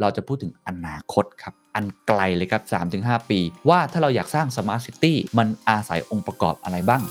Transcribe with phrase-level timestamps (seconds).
[0.00, 2.62] เราจะพูดถึงอนาคตครับ อันไกลเลยครับ
[2.96, 7.02] 3-5 ปี ว่าถ้าเราอยากสร้าง smart city มันอาศัยองค์ประกอบอะไรบ้าง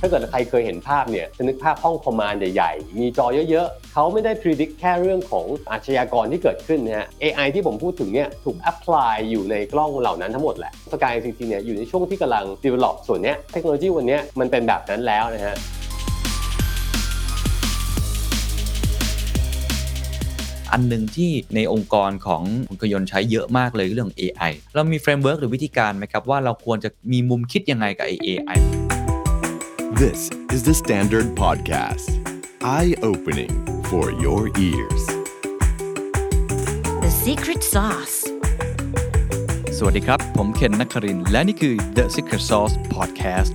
[0.00, 12.94] ถ้าเกิดใครเคยเห็นภาพเนี่ยจะนึกภาพห้อง command ใหญ่ๆ มีจอเยอะๆ เขาไม่ได้ detect แค่เรื่องของอาชญากรที่เกิดขึ้นนะฮะ AI ที่ผมพูดถึงเนี่ยถูก apply อยู่ในกล้องเหล่านั้นทั้งหมดแหละ Sky ICT เนี่ยอยู่ในช่วงที่กำลัง develop
[13.08, 15.56] ส่วนเนี้ยเทคโนโลยีวันนี้มันเป็นแบบนั้นแล้วนะฮะ
[20.72, 28.58] อันหนึ่งที่ในองค์กรของคุณขยนต์ใช้เยอะมากเลยเรื่อง AI เรามี framework หรือวิธีการไหมครับว่าเราควรจะมีมุมคิดยังไงกับ AI
[30.02, 30.20] This
[30.54, 32.08] is the Standard Podcast.
[32.76, 33.52] Eye opening
[33.90, 35.02] for your ears.
[37.04, 38.16] The secret sauce.
[39.78, 43.54] สวัสดีครับ ผมเคนนักครินทร์และนี่คือ The Secret Sauce Podcast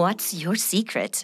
[0.00, 1.14] What's your secret?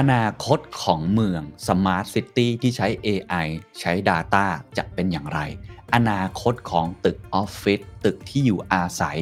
[0.00, 3.46] อนาคตของเมือง Smart City ที่ใช้ AI
[3.80, 5.40] ใช้ Data จะเป็นอย่างไร
[5.94, 9.18] อนาคตของตึกออฟฟิศตึกที่อยู่อาศัย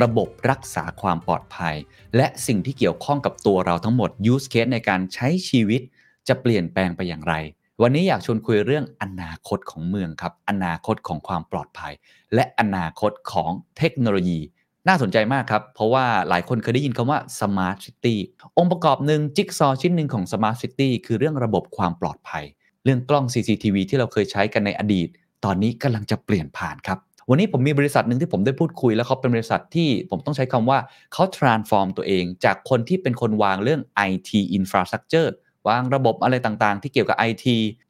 [0.00, 1.74] ระบบรักษาความปลอดภัย
[2.16, 5.80] และสิ่งที่เกี่ยวข้องกับตัวเราทั้งหมด use case ในการใช้ชีวิต
[6.28, 7.34] จะเปลี่ยนแปลงไปอย่างไร
[7.82, 11.92] วันนี้อยากชวนคุยเรื่องอนาคตของเมืองครับ อนาคตของความปลอดภัย
[12.34, 14.40] และอนาคตของเทคโนโลยี
[14.88, 18.14] น่าสนใจมากครับ เพราะว่าหลายคนเคยได้ยินคำว่า Smart City
[18.58, 22.44] องค์ประกอบหนึ่งจิ๊กซอว์ชิ้นหนึ่งของ Smart City คือเรื่องระบบความปลอดภัย
[22.84, 25.08] เรื่องกล้อง CCTV ที่เราเคยใช้กันในอดีต
[25.44, 26.98] ตอนนี้กำลังจะเปลี่ยนผ่านครับ
[27.30, 30.78] วันนี้ผมมีบริษัทหนึ่งที่ผมได้พูดคุย แล้วเขาเป็นบริษัทที่ผมต้องใช้คำว่า
[31.12, 35.30] เขา transform ตัวเอง จากคนที่เป็นคนวางเรื่อง IT infrastructure
[35.68, 37.46] วางระบบอะไรต่างๆ ที่เกี่ยวกับ IT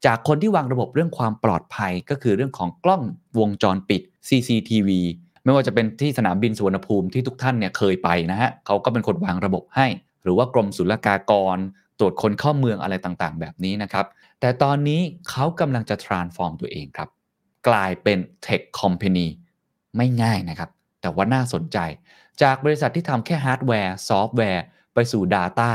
[0.06, 3.02] จากคนที่วางระบบเรื่องความปลอดภัย ก็คือเรื่องของกล้อง
[3.38, 4.90] วงจรปิด CCTV
[5.46, 9.86] ไม่ว่าจะเป็นที่สนามบินสุวรรณภูมิที่ทุกท่านเนี่ยเคยไปนะฮะเขาก็เป็นคนวางระบบให้
[10.22, 11.56] หรือว่ากรมศุลกากร
[11.98, 14.06] ตรวจคนเข้าเมืองอะไรต่างๆ แบบนี้นะครับ
[14.40, 17.08] แต่ตอนนี้เขากำลังจะ transform ตัวเองครับ
[17.68, 19.26] กลายเป็น tech company
[19.96, 20.70] ไม่ง่ายนะครับ
[21.00, 21.78] แต่ว่าน่าสนใจ
[22.42, 24.64] จากบริษัทที่ทำแค่ฮาร์ดแวร์ซอฟต์แวร์
[24.94, 25.70] ไปสู่ Data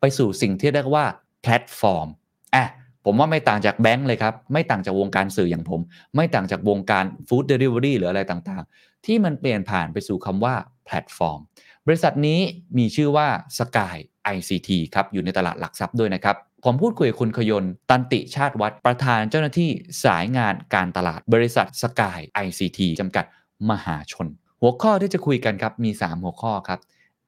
[0.00, 1.04] ไปสู่สิ่งที่เรียกว่า
[1.42, 2.08] แพลตฟอร์ม
[2.54, 2.66] อะ
[3.06, 5.80] ผมว่าไม่ต่างจากแบงค์เลยครับ ไม่ต่างจากวงการสื่ออย่างผม
[6.16, 10.54] ไม่ต่างจากวงการ food delivery หรืออะไรต่างๆ ที่มันเปลี่ยนผ่านไปสู่คำว่า
[10.86, 11.40] แพลตฟอร์ม
[11.86, 12.40] บริษัทนี้
[12.78, 13.26] มีชื่อว่า
[13.58, 13.96] Sky
[14.34, 19.70] ICT ครับอยู่ในตลาดหลักทรัพย์ด้วยนะครับผมพูดคุยกับคุณขยนต์ตันติชาติวัดประธานเจ้าหน้าที่
[20.04, 23.24] สายงานการตลาดบริษัท Sky ICT จำกัด
[23.70, 24.26] มหาชน
[24.60, 26.80] หัวข้อที่จะคุยกันครับมี 3 หัวข้อครับ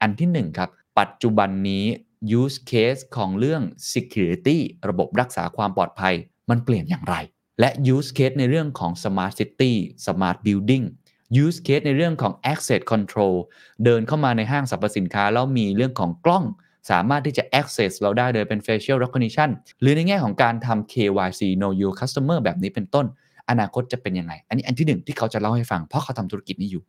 [0.02, 1.84] อันที่1ครับปัจจุบันนี้
[2.40, 3.62] use case ของเรื่อง
[3.92, 4.58] security
[4.88, 6.14] ระบบรักษาความปลอดภัย
[6.50, 7.16] มันเปลี่ยนอย่างไร
[7.60, 9.72] และ use case ในเรื่องของ smart city
[10.04, 10.84] smart building
[11.44, 13.34] use case ในเรื่องของ access control
[13.84, 16.44] เดินเข้ามาในห้างสรรพสินค้า แล้วมีเรื่องของกล้อง
[16.90, 19.50] สามารถที่จะ access เราได้โดยเป็น facial recognition
[19.80, 23.06] หรือในแง่ของการทำ KYC know your customer แบบนี้เป็นต้น
[23.50, 26.84] อนาคตจะเป็นยังไง อันนี้อันที่หนึ่งที่เขาจะเล่าให้ฟังเพราะเขาทำธุรกิจนี้อยู่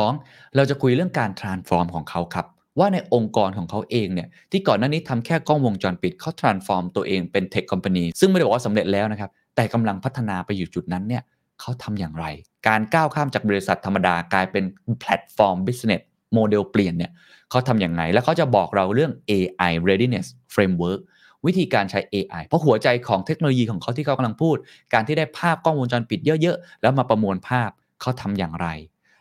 [0.00, 0.56] 2.
[0.56, 2.46] เราจะคุยเรื่องการ transform ของเขาครับ
[2.78, 11.22] ว่าในองค์กรของเขาเองเนี่ยที่ก่อนหน้านี้ทำแค่กล้องวงจรปิดเขา transform ตัวเองเป็น tech company ซึ่งไม่ได้บอกว่าสำเร็จแล้วนะครับ แต่กำลังพัฒนาไปอยู่จุดนั้นเนี่ย
[11.60, 12.26] เขาทำอย่างไร
[12.68, 14.64] การก้าวข้ามจากบริษัทธรรมดากลายเป็น
[15.00, 16.02] แพลตฟอร์ม business
[16.34, 17.12] model เปลี่ยนเนี่ย
[17.50, 21.00] เขาทำอย่างไรแล้วเขาจะบอกเราเรื่อง AI readiness framework
[21.46, 24.56] วิธีการใช้ AI เพราะหัวใจของเทคโนโลยีของเขาที่เขากำลังพูด
[24.92, 28.68] การที่ได้ภาพกล้องวงจรปิดเยอะๆ แล้วมาประมวลภาพเขาทำอย่างไร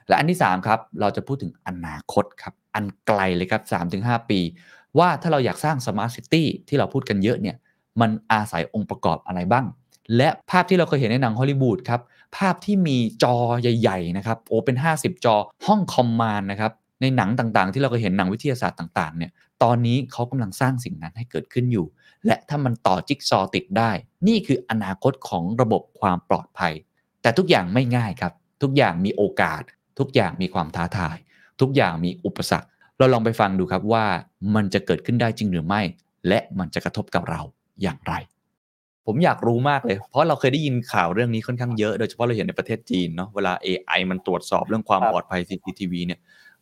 [0.07, 3.63] และอันที่ 3 ครับ เราจะพูดถึงอนาคตครับ อันไกลเลยครับ
[3.97, 4.39] 3-5 ปี
[4.99, 7.55] ว่าถ้าเราอยากสร้าง Smart City ที่เราพูดกันเยอะเนี่ย
[8.01, 9.65] มันอาศัยองค์ประกอบอะไรบ้าง
[10.17, 12.01] และภาพที่เราเคยเห็นในหนังฮอลลีวูดครับ
[12.37, 16.71] ภาพที่มีจอใหญ่ ๆ นะครับโอเป็น 50 จอห้องคอมมานด์นะครับ
[17.01, 19.31] ในหนังต่างๆ ที่เราเคยเห็นหนังวิทยาศาสตร์ต่างๆเนี่ย
[19.63, 21.85] ตอนนี้เขากำลังสร้างสิ่งนั้นให้เกิดขึ้นอยู่
[22.25, 23.91] และถ้ามันต่อจิ๊กซอติดได้
[24.27, 26.73] นี่คืออนาคตของระบบความปลอดภัย
[27.21, 29.61] แต่ทุกอย่างไม่ง่ายครับ ทุกอย่างมีโอกาส
[29.99, 31.17] ทุกอย่างมีความท้าทาย
[31.61, 32.67] ทุกอย่างมีอุปสรรค
[32.97, 34.05] เราลองไปฟังดูครับว่า
[34.55, 35.81] มันจะเกิดขึ้นได้จริงหรือไม่
[36.27, 37.41] และมันจะกระทบกับเรา
[37.81, 38.13] อย่างไร
[39.05, 46.19] ผมอยากรู้มากเลย เพราะเราเคยได้ยินข่าวเรื่องนี้ค่อนข้างเยอะโดยเฉพาะเราเห็นในประเทศจีนเนาะเวลา AI มันตรวจสอบเรื่องความปลอดภัย CCTV เนี่ย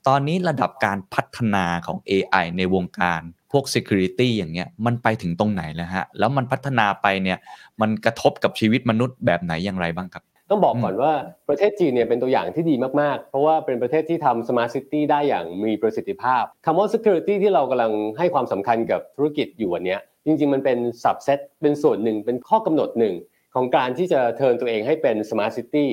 [0.07, 3.21] ตอนนี้ระดับการพัฒนาของ AI ในวงการ
[3.51, 7.37] พวก security อย่างเงี้ยมันไปถึงตรงไหนแล้วฮะ แล้วมันพัฒนาไปเนี่ย
[7.81, 11.11] มันกระทบกับชีวิตมนุษย์แบบไหนอย่างไรบ้างครับ ต้องบอกก่อนว่า
[11.49, 23.15] ประเทศจีนเนี่ยเป็นตัวอย่างที่ดีมากๆ เพราะว่าเป็นประเทศที่ทำ smart city ได้อย่างมีประสิทธิภาพคำว่า security ที่เรากำลังให้ความสำคัญกับธุรกิจอยู่วันเนี้ยจริงๆ มันเป็น subset เป็นส่วนหนึ่งเป็นข้อกำหนดหนึ่ง
[23.55, 25.87] ของการที่จะ turn ตัวเองให้เป็น smart city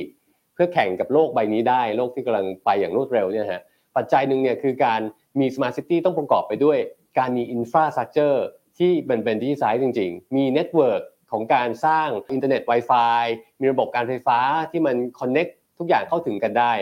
[0.55, 5.00] เพื่อแข่งกับโลกใบนี้ได้ โลกที่กำลังไปอย่างรวดเร็วเนี่ยฮะเพปัจจัยหนึ่งเนี่ยคือการ
[5.41, 6.79] มี Smart City ต้องประกอบไปด้วย
[7.19, 8.37] การมี Infrastructure
[8.79, 13.25] ที่เป็นเป็น digitize จริง ๆ มี network ของการสร้างอินเทอร์เน็ต Wi-Fi
[13.61, 14.38] มีระบบการไฟฟ้า
[14.70, 16.73] ที่มัน Connect ทุกอย่างเข้าถึงกันได้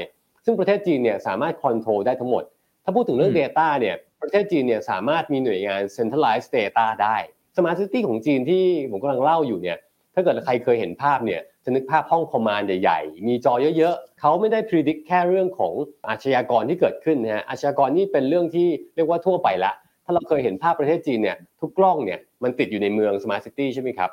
[0.45, 2.45] ซึ่งประเทศจีนเนี่ยสามารถคอนโทรลได้ทั้งหมด
[2.85, 7.17] ถ้าพูดถึงเรื่องอืม Data เนี่ยประเทศจีนเนี่ยสามารถมีหน่วยงาน Centralized Data ได้
[7.55, 9.79] Smart City ของจีนที่ผมกำลังเล่าอยู่เนี่ย
[10.15, 15.73] ถ้าเกิดใครเคยเห็นภาพเนี่ยจะนึกภาพห้องคอมมานด์ใหญ่ๆ มีจอเยอะๆ เขาไม่ได้ predict แค่เรื่องของ
[16.09, 19.73] อาชญากรที่เกิดขึ้นนะฮะอาชญากรนี่เป็นเรื่องที่เรียกว่าทั่วไปละ
[20.05, 24.11] ถ้าเราเคยเห็นภาพประเทศจีนเนี่ยทุกกล้องเนี่ยมันติดอยู่ในเมือง Smart City ใช่ไหมครับ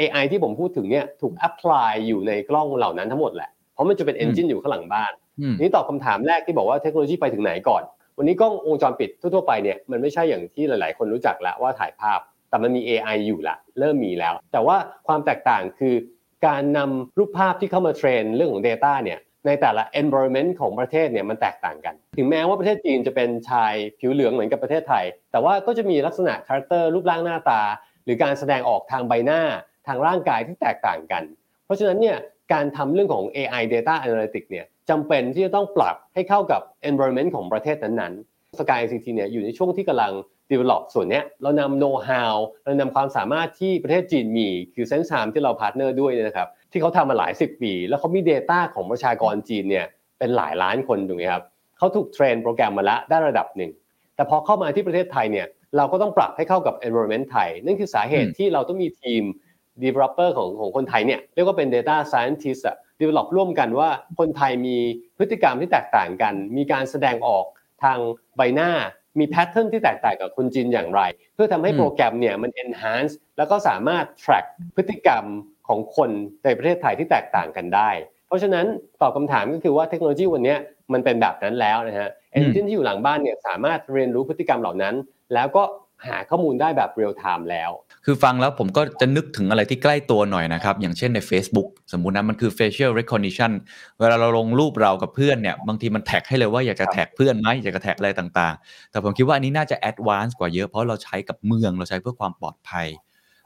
[0.00, 7.82] AI ที่ผมพูดถึงเนี่ยถูก apply อยู่ในกล้องเหล่านั้นทั้งหมดแหละ เพราะมันจะเป็น engine อยู่ข้างหลังบ้านอืมนี่ตอบคำถามแรกที่บอกว่าเทคโนโลยีไปถึงไหนก่อน
[8.18, 12.20] วันนี้กล้องวงจรปิดทั่วๆไปเนี่ยมันไม่ใช่อย่างที่หลาย ๆ คนรู้จักแล้วว่าถ่ายภาพ
[12.50, 14.76] แต่มันมี AI อยู่ละเริ่มมีแล้ว แต่ว่า
[15.06, 15.94] ความแตกต่างคือ
[16.46, 27.62] การนำรูปภาพที่เข้ามาเทรนเรื่องของ Data เนี่ยในแต่ละ environment ของประเทศเนี่ยมันแตกต่างกัน ถึงแม้ว่าประเทศจีนจะเป็นชายผิวเหลืองเหมือนกับประเทศไทย แต่ว่าก็จะมีลักษณะ character รูปร่างหน้าตา
[28.04, 29.40] หรือการแสดงออกทางใบหน้า
[29.86, 31.22] ทางร่างกายที่แตกต่างกัน
[31.64, 32.16] เพราะฉะนั้นเนี่ย
[32.52, 36.60] การทำเรื่องของ AI Data Analytics เนี่ยจำเป็นที่จะต้องปรับให้เข้ากับ
[36.90, 40.12] environment ของประเทศนั้นๆ Sky ICT เนี่ยอยู่ในช่วงที่กำลัง
[40.52, 42.34] develop ส่วนเนี้ยเรานำ know how
[42.64, 49.86] เรานำความสามารถที่ประเทศจีนมีคือ Sense Time ที่เรา partner ด้วยเนี่ยนะครับที่เขาทำมาหลาย 10 ปี แล้วเขามี Data ของประชากรจีนเนี่ย
[50.18, 51.42] เป็นหลายล้านคนถูกไหมครับ
[51.78, 53.70] เขาถูก train โปรแกรมมาแล้วได้ระดับหนึ่ง
[54.16, 55.46] แต่พอเข้ามาที่ประเทศไทยเนี่ย
[55.76, 59.22] เราก็ต้องปรับให้เข้ากับ environment ไทยนั่นคือสาเหตุอืมที่เราต้องมีทีม
[59.84, 63.88] developer ของของคนไทยเนี่ยเรียกว่าเป็น data scientist อะ develop ร่วมกันว่า
[64.18, 64.76] คนไทยมี
[65.18, 67.44] พฤติกรรมที่แตกต่างกัน มีการแสดงออก
[67.82, 67.98] ทาง
[68.36, 68.70] ใบหน้า
[69.18, 71.00] มี pattern ที่แตกต่างกับคนจีนอย่างไร
[71.34, 74.46] เพื่อทำให้อืมโปรแกรมเนี่ยมัน enhance แล้วก็สามารถ track
[74.76, 75.24] พฤติกรรม
[75.68, 76.10] ของคน
[76.44, 77.90] ในประเทศไทยที่แตกต่างกันได้
[78.26, 78.66] เพราะฉะนั้น
[79.00, 80.58] ตอบคำถามก็คือว่าเทคโนโลยีวันเนี้ย
[80.92, 84.94] มันเป็นแบบนั้นแล้วนะฮะอืม engine ที่อยู่หลังบ้านเนี่ยสามารถเรียนรู้พฤติกรรมเหล่านั้น
[85.34, 85.62] แล้วก็
[86.08, 87.70] หาข้อมูลได้แบบ real time แล้ว
[88.04, 93.52] คือฟังแล้วผมก็จะนึกถึงอะไรที่ใกล้ตัวหน่อยนะครับ อย่างเช่นใน Facebook สมมุตินะมันคือ facial recognition
[93.98, 102.86] เวลาเราลงรูปเรากับเพื่อนเนี่ย บางทีมันแท็กให้เลยว่าอยากจะแท็กเพื่อนไหมอยากจะแท็กอะไรต่างๆ แต่ผมคิดว่าอันนี้น่าจะ advance กว่าเยอะเพราะเราใช้กับเมืองเราใช้เพื่อความปลอดภัย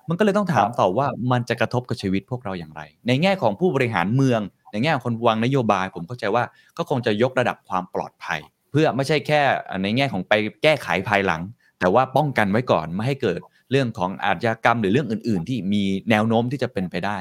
[0.09, 4.41] มันก็เลยต้องถามต่อว่ามันจะกระทบกับชีวิตพวกเราอย่างไร ในแง่ของผู้บริหารเมือง
[4.73, 6.45] ในแง่ของคนวางนโยบาย ผมเข้าใจว่า
[6.77, 8.41] ก็คงจะยกระดับความปลอดภัย
[8.71, 9.41] เพื่อไม่ใช่แค่
[9.83, 11.43] ในแง่ของไปแก้ไขภายหลัง
[11.85, 13.41] แต่ว่าป้องกันไว้ก่อนไม่ให้เกิด
[13.71, 17.19] เรื่องของอาชญากรรมหรือเรื่องอื่น ๆ ที่มีแนวโน้มที่จะเป็นไปได้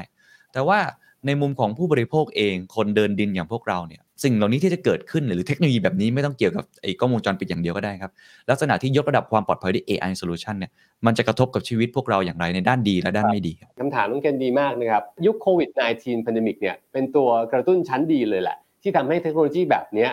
[0.52, 0.78] แต่ว่า
[1.26, 8.10] ในมุมของผู้บริโภคเองคนเดินดินอย่างพวกเราเนี่ยสิ่งเหล่านี้ที่จะเกิดขึ้นหรือเทคโนโลยีแบบนี้ไม่ต้องเกี่ยวกับไอ้กล้องวงจรปิดอย่างเดียวก็ได้ครับ
[8.50, 10.70] ลักษณะที่ยกระดับความปลอดภัยด้วย AI solution เนี่ย
[11.06, 20.10] มันจะกระทบกับชีวิตพวกเราอย่างไรในด้านดีและด้านไม่ดีคำถามน้องเคนดีมากนะครับ ยุคโควิด -19 pandemic เนี่ยเป็นตัวกระตุ้นชั้นดีเลยแหละ ที่ทำให้เทคโนโลยีแบบนี้ย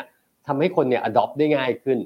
[0.47, 1.99] ทำให้คนเนี่ย adopt ได้ง่ายขึ้น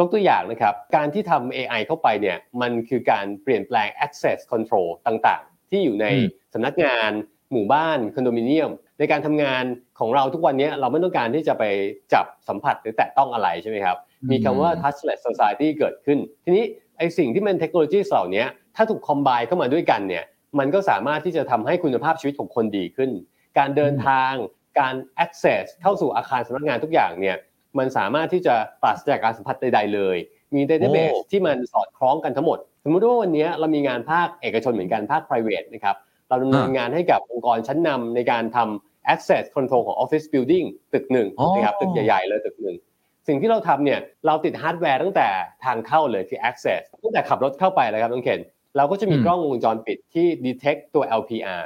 [0.00, 7.10] ยกตัวอย่างนะครับ การที่ทำ AI เข้าไปเนี่ยมันคือการเปลี่ยนแปลง access control ต่างๆ ที่อยู่ในอืมสำนักงาน
[7.52, 9.64] หมู่บ้านคอนโดมิเนียม ในการทำงาน
[9.98, 11.64] ของเราทุกวันนี้เราไม่ต้องการที่จะไป
[12.12, 13.96] จับสัมผัสหรือแตะต้องอะไรใช่ไหมครับ
[14.30, 16.64] มีคำว่า touchless society เกิดขึ้น ทีนี้
[16.98, 18.44] ไอสิ่งที่เป็นเทคโนโลยีเหล่านี้
[18.76, 20.24] ถ้าถูกคอมไบเข้ามาด้วยกันเนี่ย
[20.58, 23.10] มันก็สามารถที่จะทำให้คุณภาพชีวิตของคนดีขึ้น
[23.58, 24.32] การเดินทาง
[24.80, 24.94] การ
[25.24, 27.36] access เข้าสู่อาคารสำนักงานทุกอย่างเนี่ย
[27.78, 30.16] มันสามารถที่จะปราศจากการสัมผัสใด ๆ เลย
[30.54, 35.96] มี database โอ้ที่มันสอดคล้องกันทั้งหมด สมมุติว่าวันนี้เรามีงานภาคเอกชนเหมือนกันภาค private นะครับ
[36.28, 42.76] เราดำเนินงานให้กับองค์กรชั้นนำในการทำ access control ของ office building ตึกหนึ่งอ๋อนะครับตึกใหญ่ๆเลยตึกหนึ่ง
[43.28, 45.28] สิ่งที่เราทำเนี่ยเราติดฮาร์ดแวร์ตั้งแต่
[45.64, 48.40] ทางเข้าเลยคือ access ตั้งแต่ขับรถเข้าไปเลยครับน้องเคน
[48.76, 51.64] เราก็จะมีอืมกล้องวงจรปิดที่ detect ตัว LPR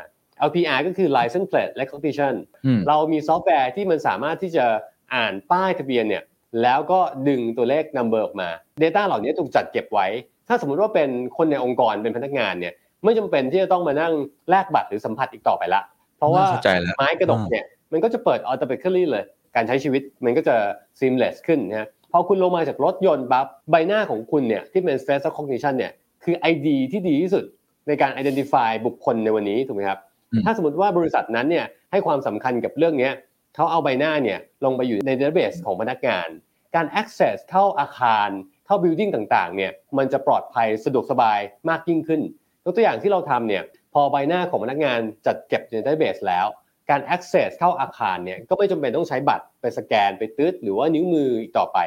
[0.49, 2.35] LPR ก็คือ license plate recognition
[2.67, 4.67] อืมเรามีซอฟต์แวร์ที่มันสามารถที่จะ
[5.15, 6.23] อ่านป้ายทะเบียนเนี่ย
[6.63, 8.49] แล้วก็ดึงตัวเลข number ออกมา
[8.83, 10.07] Data เหล่านี้ถูกจัดเก็บไว้
[10.49, 14.13] ถ้าสมมุติว่าเป็นคนในองค์กรเป็นพนักงานเนี่ยไม่จำเป็นที่จะต้องมานั่ง
[14.51, 15.83] แลกบัตรหรือสัมผัสอีกต่อไปละ
[16.19, 19.25] เพราะว่าเข้าใจแล้วไม้กระดกเนี่ยมันก็จะเปิด automatically เลย
[19.57, 20.57] การใช้ชีวิตมันก็จะ
[20.99, 25.93] seamless ขึ้นนะฮะพอคุณลงมาจากรถยนต์ปั๊บใบหน้าของคุณเนี่ยที่เป็น face recognition เนี่ย
[26.25, 27.45] คือ ID ที่ดีที่สุด
[27.89, 29.99] ในการ identify บุคคลในวันนี้ถูกไหมครับ
[30.33, 33.13] อืมถ้าสมมติว่าบริษัทนั้นเนี่ยให้ความสำคัญกับเรื่องเนี้ย
[33.55, 36.29] เขาเอาใบหน้าเนี่ยลงไปอยู่ใน database ของพนักงาน
[36.75, 38.29] การ access เข้าอาคาร
[38.67, 42.21] เข้า building ต่างๆเนี่ยมันจะปลอดภัยสะดวกสบายมากยิ่งขึ้น
[42.65, 43.63] ยกตัวอย่างที่เราทำเนี่ย
[43.95, 46.47] พอใบหน้าของพนักงานจัดเก็บใน database แล้ว
[46.91, 51.79] การ access เข้าอาคารเนี่ยก็ไม่จำเป็นต้องใช้บัตรไปสแกนไปตืดหรือว่านิ้วมืออีกต่อไป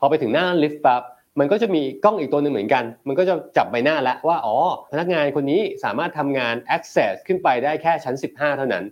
[0.00, 1.02] พอไปถึงหน้าลิฟต์ปั๊บ
[1.38, 4.56] มันก็จะมีกล้องอีกตัวหนึ่งเหมือนกัน มันก็จะจับใบหน้าแล้วว่า อ๋อ
[4.92, 8.84] พนักงานคนนี้สามารถทำงาน access ขึ้นไปได้แค่ชั้น 15 เท่านั้น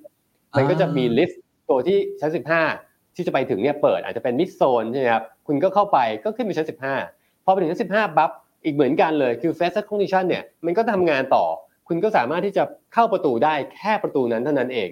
[0.57, 2.31] มันก็จะมีลิฟต์ ตัวที่ชั้น
[2.73, 6.69] 15 ที่จะไปถึงเนี่ยเปิดอาจจะเป็นมิดโซนใช่ไหมครับคุณก็เข้าไปก็ขึ้นไปชั้น
[7.07, 8.31] 15 พอไปถึงชั้น 15ปั๊บ
[8.65, 11.45] อีกเหมือนกันเลยคือ f a s t condition เนี่ยมันก็ทำงานต่อ
[11.89, 12.63] คุณก็สามารถที่จะ
[12.95, 14.91] เข้าประตูได้แค่ประตูนั้นเท่านั้นเอง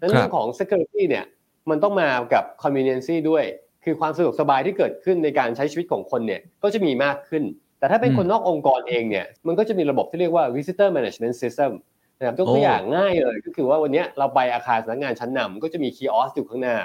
[0.00, 1.24] ดังนั้นเรื่องของ security เนี่ย
[1.70, 3.44] มันต้องมากับ convenience ด้วย
[3.84, 7.44] คือความสะดวกสบายที่เกิดขึ้นในการใช้ชีวิตของคนเนี่ยก็จะมีมากขึ้น
[7.78, 11.70] แต่ถ้าเป็นคนนอกองค์กรเองเนี่ยมันก็จะมีระบบที่เรียกว่า visitor management system
[12.18, 16.76] นะครับยกตัวอย่างง่ายเลยก็คือว่าวันนี้เราไปอาคารสำนักงานชั้นนำก็จะมีคีย์ออสอยู่ข้างหน้า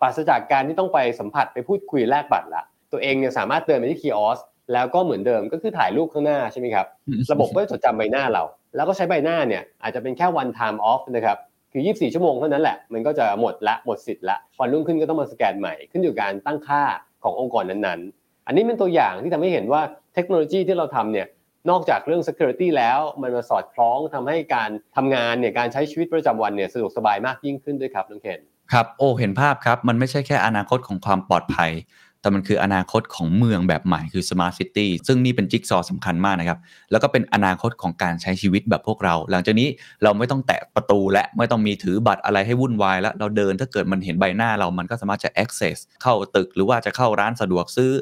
[0.00, 4.38] ปราศจากการที่ต้องไปสัมผัสไปพูดคุยแลกบัตรละ ตัวเองเนี่ยสามารถเดินไปที่คีย์ออส
[4.72, 6.86] แล้วก็เหมือนเดิมก็คือถ่ายรูปข้างหน้าใช่ไหมครับ
[7.32, 8.42] ระบบก็จะจดจำใบหน้าเรา
[8.76, 11.38] แล้วก็ใช้ใบหน้าเนี่ยอาจจะเป็นแค่ one time off นะครับ
[11.72, 16.82] คือ 24 ชั่วโมงเท่านั้นแหละ มันก็จะหมดละหมดสิทธิ์ละวันรุ่งขึ้นก็ต้องมาสแกนใหม่ขึ้นอยู่การตั้งค่า
[17.22, 19.82] ขององค์กรนั้นๆ อันนี้เป็นตัวอย่างที่ทำให้เห็นว่า
[20.14, 21.26] เทคโนโลยีที่เราทำเนี่ย
[21.70, 28.40] นอกจากเรื่อง security แล้วมันมาสอดคล้องทำให้การทำงานเนี่ยการใช้ชีวิตประจำวันเนี่ยสะดวกสบายมากยิ่งขึ้นด้วยครับน้องเคน
[28.72, 31.72] ครับโอ้เห็นภาพครับมันไม่ใช่แค่อนาคตของความปลอดภัย
[32.20, 36.58] แต่มันคืออนาคตของเมืองแบบใหม่คือ smart city ซึ่งนี่เป็นจิ๊กซอว์สำคัญมากนะครับ
[36.90, 39.68] แล้วก็เป็นอนาคตของการใช้ชีวิตแบบพวกเรา หลังจากนี้
[40.02, 47.92] เราไม่ต้องแตะประตูและไม่ต้องมีถือบัตรอะไรให้วุ่นวายแล้วเราเดินถ้าเกิดมันเห็นใบหน้าเรามันก็สามารถจะ access เข้าตึกหรือว่าจะเข้าร้านสะดวกซื้อ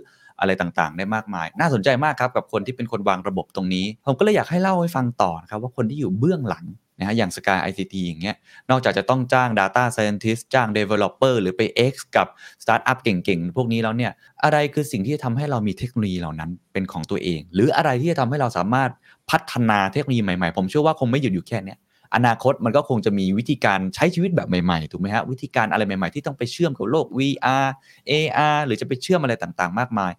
[0.45, 6.67] อะไรต่างๆ ได้มากมาย น่าสนใจมากครับกับคนที่เป็นคนวางระบบตรงนี้ ผมก็เลยอยากให้เล่าให้ฟังต่อนะครับว่าคนที่อยู่เบื้องหลัง
[6.99, 8.37] นะฮะอย่าง Sky ICT อย่างเงี้ย
[8.71, 12.27] นอกจากจะต้องจ้าง Data Scientist จ้าง Developer หรือไป X กับ
[12.63, 14.13] Startup เก่งๆ พวกนี้แล้วเนี่ย
[14.45, 18.91] อะไรคือสิ่งที่จะทำให้เรามีเทคโนโลยีเหล่านั้นเป็นของตัวเอง หรืออะไรที่จะทำให้เราสามารถ
[19.31, 21.79] พัฒนาเทคโนโลยีใหม่ๆ ผมเชื่อว่าคงไม่หยุดอยู่แค่เนี้ย
[22.15, 27.67] อนาคตมันก็คงจะมีวิธีการใช้ชีวิตแบบใหม่ๆ ถูกไหมฮะ วิธีการอะไรใหม่ๆ ที่ต้องไปเชื่อมกับโลก VR
[28.11, 30.13] AR หรือจะไปเชื่อมอะไรต่างๆ มากมาย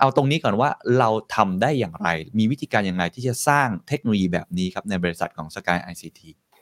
[0.00, 6.20] เอาตรงนี้ก่อนว่าเราทำได้อย่างไร มีวิธีการอย่างไรที่จะสร้างเทคโนโลยีแบบนี้ครับในบริษัทของ Sky ICT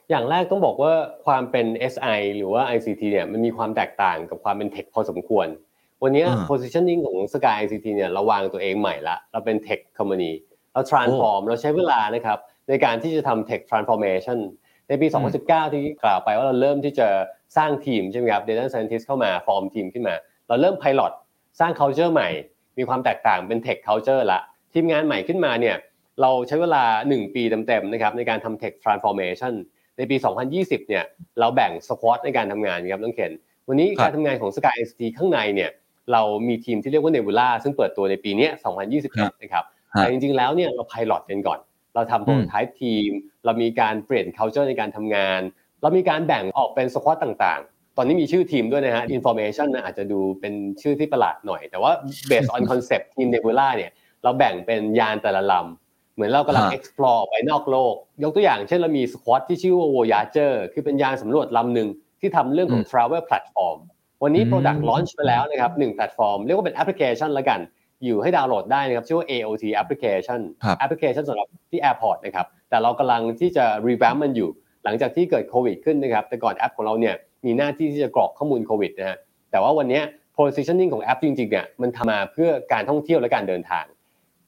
[0.09, 0.93] อย่างแรกต้องบอกว่า
[1.25, 5.47] ความเป็น SI หรือว่า ICT เนี่ยมันมีความแตกต่างกับความเป็นเทคพอสมควร
[6.03, 10.31] วันนี้อ่า positioning ของ Sky ICT เนี่ยเราวางตัวเองใหม่ละเราเป็น tech company
[10.73, 14.39] เรา transform เราใช้เวลานะครับในการที่จะทำ tech transformation
[14.91, 15.07] ในปี
[15.41, 17.07] 2019 ที่กล่าวไปว่าเราเริ่มที่จะ
[17.57, 20.15] สร้างทีมใช่ไหมครับ data scientist เข้ามา form ทีมขึ้นมา
[20.47, 21.11] เราเริ่ม pilot
[21.59, 22.29] สร้าง culture ใหม่
[22.77, 24.41] มีความแตกต่างเป็น tech culture ละ
[24.73, 25.75] ทีมงานใหม่ขึ้นมาเนี่ย
[26.21, 29.53] เราใช้เวลา 1 ปีเต็มๆนะครับในการทำ tech transformation
[29.97, 30.15] ในปี
[30.53, 31.03] 2020 เนี่ย
[31.39, 33.31] เราแบ่ง squad ในการทำงานครับน้องเคน
[33.67, 35.69] วันนี้ครับการทำงานของ Sky ICT ข้างในเนี่ย
[36.11, 38.51] เรามีทีมที่เรียกว่า Nebula ซึ่งเปิดตัวในปีเนี้ย
[38.97, 41.59] 2021 นะครับฮะแต่จริงๆแล้วเนี่ยเรา pilot กันก่อน
[41.95, 43.09] เราทำ prototype ทีม
[43.45, 45.41] เรามีการเปลี่ยน culture ในการทำงาน
[45.81, 51.91] เรามีการแบ่งออกเป็น squad ต่างๆ ตอนนี้มีชื่อทีมด้วยนะฮะ information นะอาจจะดูเป็นชื่อที่ประหลาดหน่อย แต่ว่า
[52.29, 53.91] based on concept ทีม Nebula เนี่ย
[54.23, 61.89] เราแบ่งเป็นยานแต่ละลำ เหมือนเรากำลังฮะ explore ไปนอกโลก ยกตัวอย่างเช่นเรามี squad ที่ชื่อว่า Voyager คือเป็นยานสำรวจลำหนึ่ง
[62.21, 63.79] ที่ทำเรื่องของ travel platform
[64.23, 67.59] วันนี้อืม product launch ไปแล้วนะครับหนึ่งแพลตฟอร์มเรียกว่าเป็นแอปพลิเคชันละกัน
[68.05, 74.49] อยู่ให้ดาวน์โหลดได้นะครับชื่อว่า AOT application ครับแอปพลิเคชันสำหรับที่ Airport นะครับแต่เรากำลังที่จะ revamp มันอยู่
[74.83, 77.15] หลังจากที่เกิดโควิดขึ้นนะครับแต่ก่อนแอปของเราเนี่ย
[77.45, 79.17] มีหน้าที่ที่จะกรอกข้อมูลโควิดนะฮะ
[79.51, 80.03] แต่ว่าวันเนี้ย
[80.37, 83.85] positioning ของแอปจริงๆเนี่ยมันทำมาเพื่อการท่องเที่ยวและการเดินทาง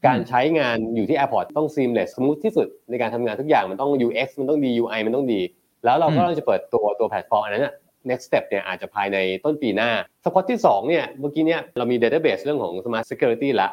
[0.06, 5.42] การใช้งานอยู่ที่ Airport ต้อง seamless smooth ที่สุดในการทำงานทุกอย่างมันต้อง UX มันต้องดี UI มันต้องดี
[5.86, 7.74] แล้วเราก็อืมจะเปิดตัวตัวแพลตฟอร์มอันนั้นนะ
[8.10, 9.92] next step เนี่ยอาจจะภายในต้นปีหน้า
[10.24, 13.70] squad ที่2เนี่ยเมื่อกี้เนี่ยเรามี database เรื่องของ smart security ละ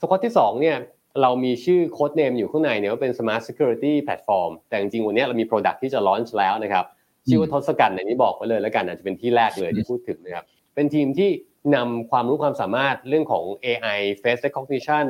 [0.00, 0.76] squad ที่2เนี่ย
[1.22, 6.84] เรามีชื่อโค้ดเนมอยู่ข้างในเนี่ยว่าเป็น smart security platform แต่จริงๆวันนี้เรามี product ที่จะ launch แล้วนะครับ
[7.28, 11.30] ชื่อว่าทศกัณฐ์ในนี้บอกไว้เลยแล้วกันอาจจะเป็นที่แรกเลยที่พูดถึงนะครับเป็นทีมที่
[11.74, 15.06] นำความรู้ความสามารถเรื่องของ AI face recognition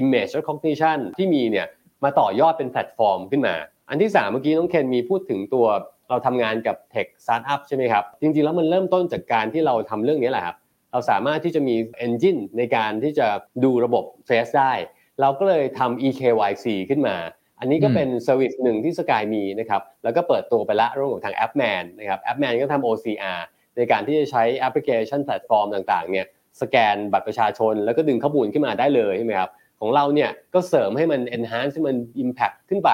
[0.00, 1.66] image recognition ที่มีเนี่ย
[2.04, 3.54] มาต่อยอดเป็นแพลตฟอร์มขึ้นมา
[3.88, 5.66] อันที่ 3 เมื่อกี้น้องเคนมีพูดถึงตัว
[6.10, 10.56] เราทำงานกับ Tech Startup ใช่ไหมครับ จริงๆแล้วมันเริ่มต้นจากการที่เราทำเรื่องนี้แหละครับ
[10.92, 11.76] เราสามารถที่จะมี
[12.06, 13.26] Engine ในการที่จะ
[13.64, 14.72] ดูระบบ Face ได้
[15.20, 17.16] เราก็เลยทำ EKYC ขึ้นมา
[17.60, 23.40] อันนี้ก็เป็น service หนึ่งที่ SKY มีนะครับ แล้วก็เปิดตัวไปละร่วมกับทาง AppMan นะครับ AppMan ก็ทำ OCR
[23.76, 26.26] ในการที่จะใช้แอปพลิเคชันแพลตฟอร์มต่างๆเนี่ย
[26.60, 29.50] สแกนบัตรประชาชน แล้วก็ดึงข้อมูลขึ้นมาได้เลยใช่ไหมครับ
[29.80, 32.90] ของเราเนี่ยก็เสริมให้มัน enhance ให้มัน impact ขึ้นไป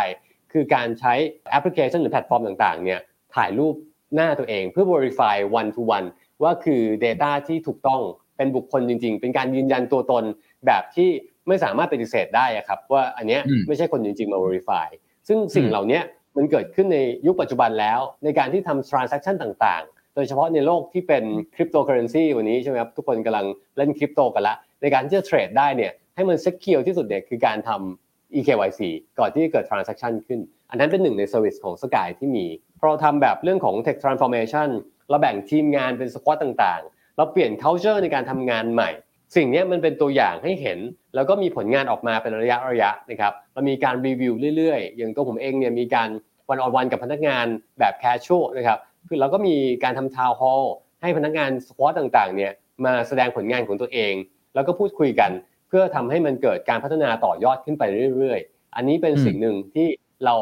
[0.56, 1.14] คือการใช้
[1.50, 3.00] แอปพลิเคชันหรือแพลตฟอร์มต่างๆเนี่ย
[3.36, 3.74] ถ่ายรูป
[4.14, 6.08] หน้าตัวเองเพื่อ verify one to one
[6.42, 8.00] ว่าคือ Data ที่ถูกต้อง
[8.36, 10.24] เป็นบุคคลจริง ๆ เป็นการยืนยันตัวตน
[10.66, 11.08] แบบที่
[11.48, 14.86] ไม่สามารถปฏิเสธได้อะครับ ว่าอันเนี้ยอืมไม่ใช่คนจริง ๆ มา verify
[15.28, 16.00] ซึ่งสิ่งอืมเหล่านี้
[16.36, 23.46] มันเกิดขึ้นในยุคปัจจุบันแล้ว ในการที่ทำ transaction ต่างๆ โดยเฉพาะในโลกที่เป็นคริปโตเคอเรนซีวันนี้ใช่ไหมครับทุกคนกำลัง
[23.76, 28.80] เล่นคริปโตกันละในการที่จะเทรดได้เนี่ยให้มัน secure ที่สุดเนี่ยคือการทำ EKYC
[29.18, 30.40] ก่อนที่จะเกิด transaction ขึ้น
[30.70, 32.46] อันนั้นเป็นหนึ่งใน service ของ Sky ที่มี
[32.78, 34.68] พอเราทำแบบเรื่องของ tech transformation
[35.08, 38.90] เราแบ่งทีมงานเป็นสควอตต่างๆ เราเปลี่ยน culture ในการทำงานใหม่
[39.36, 40.78] สิ่งนี้มันเป็นตัวอย่างให้เห็น
[41.14, 46.08] แล้วก็มีผลงานออกมาเป็นระยะระยะนะครับเรามีการรีวิวเรื่อยๆ อย่างตัวผมเองเนี่ยมีการ
[46.48, 47.46] วันออนวันกับพนักงาน
[47.78, 48.78] แบบ casual นะครับ
[49.08, 50.64] คือเราก็มีการทำทาวน์ฮอล
[51.02, 52.52] ให้พนักงานสควอตต่างๆเนี่ย
[52.84, 54.14] มาแสดงผลงานของตัวเอง
[54.54, 55.30] แล้วก็พูดคุยกัน
[55.78, 57.82] พื่อทำให้มันเกิดการพัฒนาต่อยอดขึ้นไป
[58.16, 59.86] เรื่อยๆ อันนี้เป็นสิ่งหนึ่งที่
[60.24, 60.34] เรา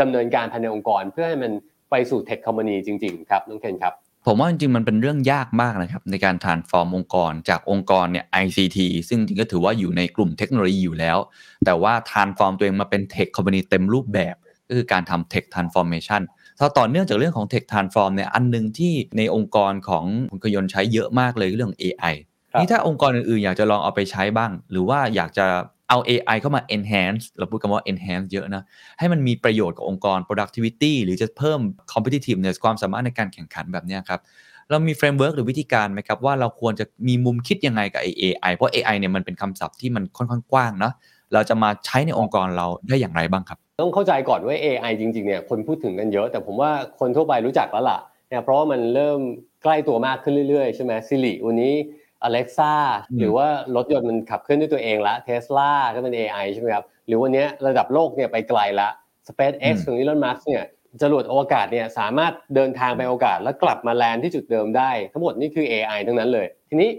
[0.00, 1.52] ดำเนินการภายในองค์กร เพื่อให้มัน
[1.90, 3.94] ไปสู่เทคคอมมานีจริงๆครับน้องเคนครับ
[4.26, 11.18] ผมว่าจริงๆมันเป็นเรื่องยากมากนะครับในการ transform องค์กรจากองค์กรเนี่ย ICT ซึ่งจริงก็ถือว่าอยู่ในกลุ่มเทคโนโลยีอยู่แล้ว
[11.66, 14.34] แต่ว่า transform ตัวเองมาเป็น tech company เต็มรูปแบบ
[14.68, 16.22] ก็คือการทำ tech transformation
[16.58, 25.46] ถ้าต่อเนื่องจากเรื่องของ tech transform เนี่ยอันหนึงที่ในองค์กรของคุณขยนต์ใช้เยอะมากเลยคือเรื่อง AI ครับ นี่ถ้าองค์กรอื่นๆ อยากจะลองเอาไปใช้บ้าง หรือว่าอยากจะ
[25.88, 28.62] เอา AI เข้ามา enhance เราพูดกันว่า enhance เยอะนะ
[28.98, 31.60] ให้มันมีประโยชน์กับองค์กร productivity หรือจะเพิ่ม
[31.92, 34.20] competitiveness ความสามารถในการแข่งขันแบบเนี้ยครับ
[34.70, 40.92] เรามี framework หรือวิธีการไหมครับ ว่าเราควรจะมีมุมคิดยังไงกับ AI เพราะ AI เนี่ยมันเป็นคำศัพท์ที่มันค่อนข้างกว้างเนาะ
[41.32, 47.98] เราจะมาใช้ในองค์กรเราได้อย่างไรบ้างครับ ต้องเข้าใจก่อนว่า AI จริงๆเนี่ยคนพูดถึงกันเยอะ แต่ผมว่าคนทั่วไปรู้จักแล้วล่ะ
[48.30, 49.20] นะเพราะว่ามันเริ่ม
[49.62, 51.72] ใกล้ตัวมากขึ้นเรื่อยๆใช่ไหม Siri วันนี้
[52.28, 52.74] Alexa
[53.10, 58.88] อืมหรือว่ารถยนต์มันขับเคลื่อนด้วยตัวเองละ Tesla ก็เป็น AI ใช่ไหมครับ หรือวันนี้ระดับโลกเนี่ยไปไกลละ
[59.28, 60.64] SpaceX ของ Elon Musk เนี่ย
[61.02, 66.90] จรวดอวกาศเนี่ยสามารถเดินทางไปอวกาศแล้วกลับมา land ที่จุดเดิมได้ ทั้งหมดนี่คือ AI ทั้งนั้นเลย ทีนี้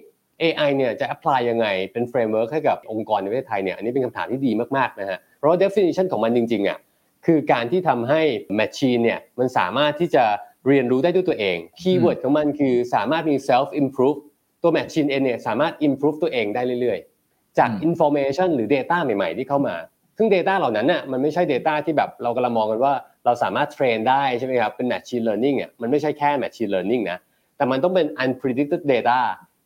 [0.42, 6.80] AI เนี่ยจะ apply ยังไงเป็น framework ให้กับองค์กรในประเทศไทยเนี่ยอันนี้เป็นคำถามที่ดีมากๆนะฮะเพราะว่า definition ของมันจริงๆอะ
[7.26, 8.22] คือการที่ทำให้
[8.60, 10.24] Machine เนี่ยมันสามารถที่จะ
[10.68, 14.20] เรียนรู้ได้ด้วยตัวเอง keyword ของมันคือสามารถมี self improve
[14.64, 19.76] ตัว Machine เองเนี่ยสามารถ improve ตัวเองได้เรื่อยๆ จากอืม information หรือ data ใหม่ๆ ที่เข้ามา
[20.18, 22.94] ซึ่ง data เหล่านั้นน่ะมันไม่ใช่ data ที่แบบเรากำลังมองกันว่า
[23.26, 27.20] เราสามารถ train ได้ใช่ไหมครับเป็น machine learning อะมันไม่ใช่แค่ machine learning นะ
[27.58, 29.20] แต่มันต้องเป็น unpredicted data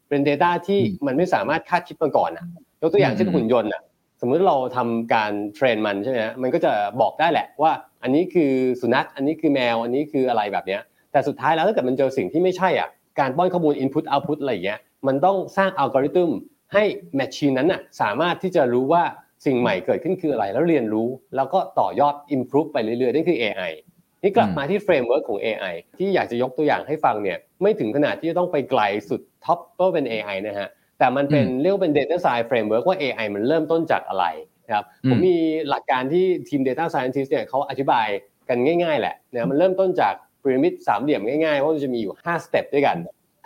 [0.09, 2.45] เป็น data ที่มันไม่สามารถคาดคิดมาก่อนอะ
[2.81, 3.81] ยกตัวอย่างเช่นหุ่นยนต์อะ
[4.21, 7.71] สมมุติเราทำการ train มันใช่ไหมฮะมันก็จะบอกได้แหละว่า
[8.03, 10.81] อันนี้คือสุนัขอันนี้คือแมวอันนี้คืออะไรแบบเนี้ย
[11.11, 16.29] แต่สุดท้ายแล้วถ้าเกิดมันเจอสิ่งที่ไม่ใช่อะการป้อนข้อมูล input output อะไรอย่างเงี้ย มันต้องสร้างอัลกอริทึม
[16.73, 16.83] ให้
[17.15, 19.03] machine นั้นน่ะสามารถที่จะรู้ว่า
[19.45, 23.71] สิ่งใหม่เกิดขึ้นคืออะไรแล้วเรียนรู้ แล้วก็ต่อยอด improve ไปเรื่อยๆนั่นคือ AI
[24.23, 34.25] นี่กลับอืมมาที่ framework ของ AI ที่อยากจะยกตัวอย่างให้ฟังเนี่ยไม่ถึงขนาดที่จะต้องไปไกลสุดท้ายก็เป็น AI นะฮะแต่มันเป็นเรียกว่าเป็น Data Science Framework ว่า AI มันเริ่มต้นจากอะไร
[34.65, 35.37] นะครับอืมผมมี
[35.69, 38.07] หลักการที่ทีม Data Scientist เนี่ยเขาอธิบาย
[38.49, 42.97] กันง่าย ๆ แหละนะมันเริ่มต้นจากพีระมิดสามเหลี่ยมง่ายๆว่ามันจะมีอยู่5 step ด้วยกัน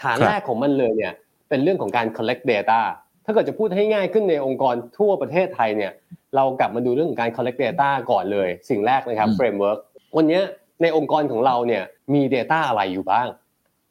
[0.03, 1.13] ฐานครับแรกของมันเลยเนี่ย
[1.51, 2.81] เป็นเรื่องของการ collect data
[3.25, 5.91] ถ้าเกิดจะพูดให้ง่ายขึ้นในองค์กรทั่วประเทศไทยเนี่ย
[6.35, 9.79] เรากลับมาดูเรื่องของการ collect data ก่อนเลย สิ่งแรกนะครับอืม framework
[10.17, 10.43] วันเนี้ย
[10.81, 11.83] ในองค์กรของเราเนี่ย
[12.13, 13.27] มี data อะไรอยู่บ้าง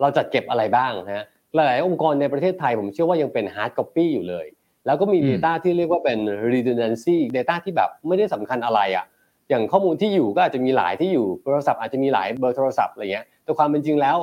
[0.00, 4.46] เราจัดเก็บอะไรบ้างนะฮะหลาย ๆ องค์กรในประเทศไทยผมเชื่อว่ายังเป็น hard copy อยู่เลย
[4.86, 6.18] แล้วก็มีอืม Data ที่เรียกว่าเป็น
[6.52, 9.04] redundancy Data ที่แบบไม่ได้สำคัญอะไรอะ่ะ
[9.50, 14.16] อย่างข้อมูลที่อยู่ก็อาจจะมีหลายที่อยู่โทรศัพท์อาจจะมีหลายเบอร์โทรศัพท์อะไรเงี้ยแต่ความเป็นจริงแล้ว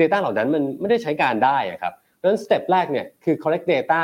[0.00, 1.94] Data เหล่านั้นมันไม่ได้ใช้การได้อะครับ
[2.24, 4.02] เพราะฉะนั้นสเต็ปแรกเนี่ยคือ collect data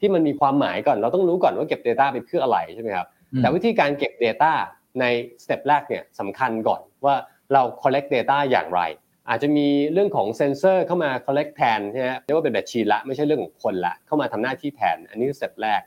[0.00, 4.52] ที่มันมีความหมายก่อน เราต้องรู้ก่อนว่าเก็บ Data ไปเพื่ออะไรใช่ไหมครับอืมแต่วิธีการเก็บ Data
[5.00, 5.04] ใน
[5.42, 7.14] step แรกเนี่ยสำคัญก่อนว่า
[7.52, 8.80] เรา collect data อย่างไร
[9.28, 15.80] อาจจะมีเรื่องของเซนเซอร์เข้ามา collect แทนใช่ไหมเรียกว่าเป็น machine ละไม่ใช่เรื่องของคนละเข้ามาทำหน้าที่แทนอันนี้คือ step แรก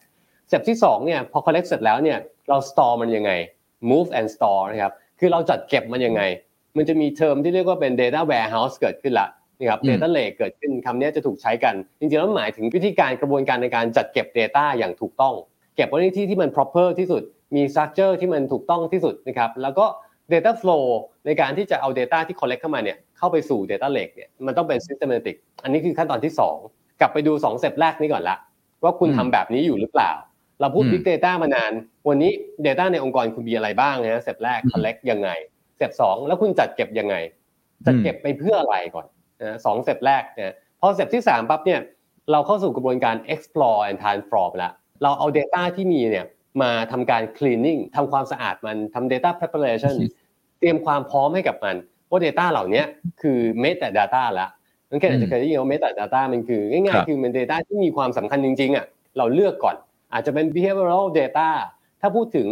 [0.49, 2.17] step ที่สองเนี่ยพอ collect เสร็จแล้วเนี่ย
[2.49, 3.31] เรา store มันยังไง
[3.91, 6.21] move and store นะครับคือเราจัดเก็บมันยังไง
[6.77, 9.27] มันจะมีเทอมที่เรียกว่าเป็น data warehouse เกิดขึ้นละ
[9.59, 15.33] นะครับอืม data lake เกิดขึ้นคำนี้จะถูกใช้กัน จริงๆแล้วหมายถึงวิธีการกระบวนการในการจัดเก็บ data อย่างถูกต้อง
[15.75, 17.23] เก็บไว้ในที่ที่มัน proper ที่สุด
[17.55, 19.85] มี structure ที่มันถูกต้องที่สุดนะครับ แล้วก็
[20.33, 20.83] data flow
[21.25, 26.33] ในการที่จะเอา data ที่ collect เข้ามาเนี่ยเข้าไปสู่ data lake เนี่ยมันต้องเป็น systematic อันนี้คือขั้นตอนที่
[26.65, 28.37] 2 กลับไปดู2 step แรกนี้ก่อนละ
[28.83, 30.11] ว่าคุณอืมทำแบบนี้อยู่หรือเปล่า
[30.61, 31.71] เราพูดอืม big data มานาน
[32.07, 32.31] วันนี้
[32.65, 35.29] data ในองค์กรคุณมีอะไรบ้างนะ step แรกอืม collect ยังไง
[35.77, 37.15] step 2แล้วคุณจัดเก็บยังไง
[37.85, 39.05] จัดเก็บไปเพื่ออะไรก่อน
[39.41, 41.79] นะสอง step แรกนะพอ step ที่สามปั๊บเนี่ย
[42.31, 46.25] เราเข้าสู่กระบวนการ explore and transform แล้วเราเอา Data ที่มีเนี่ย
[46.61, 49.95] มาทำการ cleaning ทำความสะอาดมันทำ data preparation
[50.59, 51.75] เตรียมความพร้อมให้กับมัน
[52.09, 52.83] ว่า Data เหล่านี้
[53.21, 54.49] คือ meta data แล้ว
[54.89, 58.85] นั่นแค่อาจจะเคยได้ยินว่า meta data มันคือง่ายครับๆคือมัน Data ที่มีความสำคัญจริงๆอะ
[59.17, 59.75] เราเลือกก่อน
[60.13, 61.49] อาจจะเป็น behavioral data
[62.01, 62.47] ถ้าพูดถึง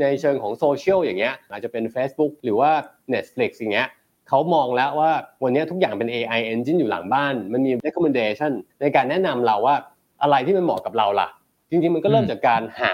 [0.00, 2.70] ในเชิงของโซเชียลอย่างเงี้ยอาจจะเป็น Facebook หรือว่า
[3.14, 3.88] Netflix อย่างเงี้ย
[4.30, 5.12] เขามองแล้วว่า
[5.42, 9.76] วันนี้ทุกอย่างเป็น AI engine อยู่หลังบ้าน มันมี recommendation ในการแนะนำเราว่า
[10.22, 11.28] อะไรที่มันเหมาะกับเราล่ะ
[11.70, 12.92] จริงๆ มันก็เริ่มอืมจากการหา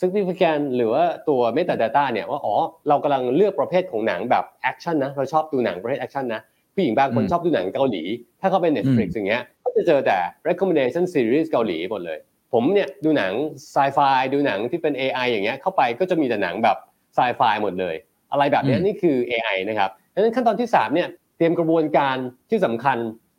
[0.00, 2.54] significant หรือว่าตัว metadata เนี่ยว่าอ๋อ
[2.88, 6.42] เรากำลังเลือกประเภทของหนังแบบ action นะเราชอบดูหนังประเภท action นะ
[6.74, 8.02] ผู้หญิงบางคนอืมชอบดูหนังเกาหลี
[8.40, 12.18] ถ้าเขาเป็น Netflix อืมอย่างเงี้ยก็ก็จะเจอแต่ recommendation series เกาหลีหมดเลย
[12.52, 13.32] ผมเนี่ยดูหนัง
[13.72, 13.98] ไซไฟ
[14.32, 16.76] ดูหนังที่เป็น AI อย่างเงี้ยเข้าไปก็จะมีแต่หนังแบบ
[17.14, 17.94] ไซไฟหมดเลย
[18.32, 22.16] อะไรแบบเนี้ยอืมนี่คือ AI นะครับ ดังนั้นขั้นตอนที่3เนี่ยเตรียมกระบวนการ
[22.50, 22.98] ที่สำคัญ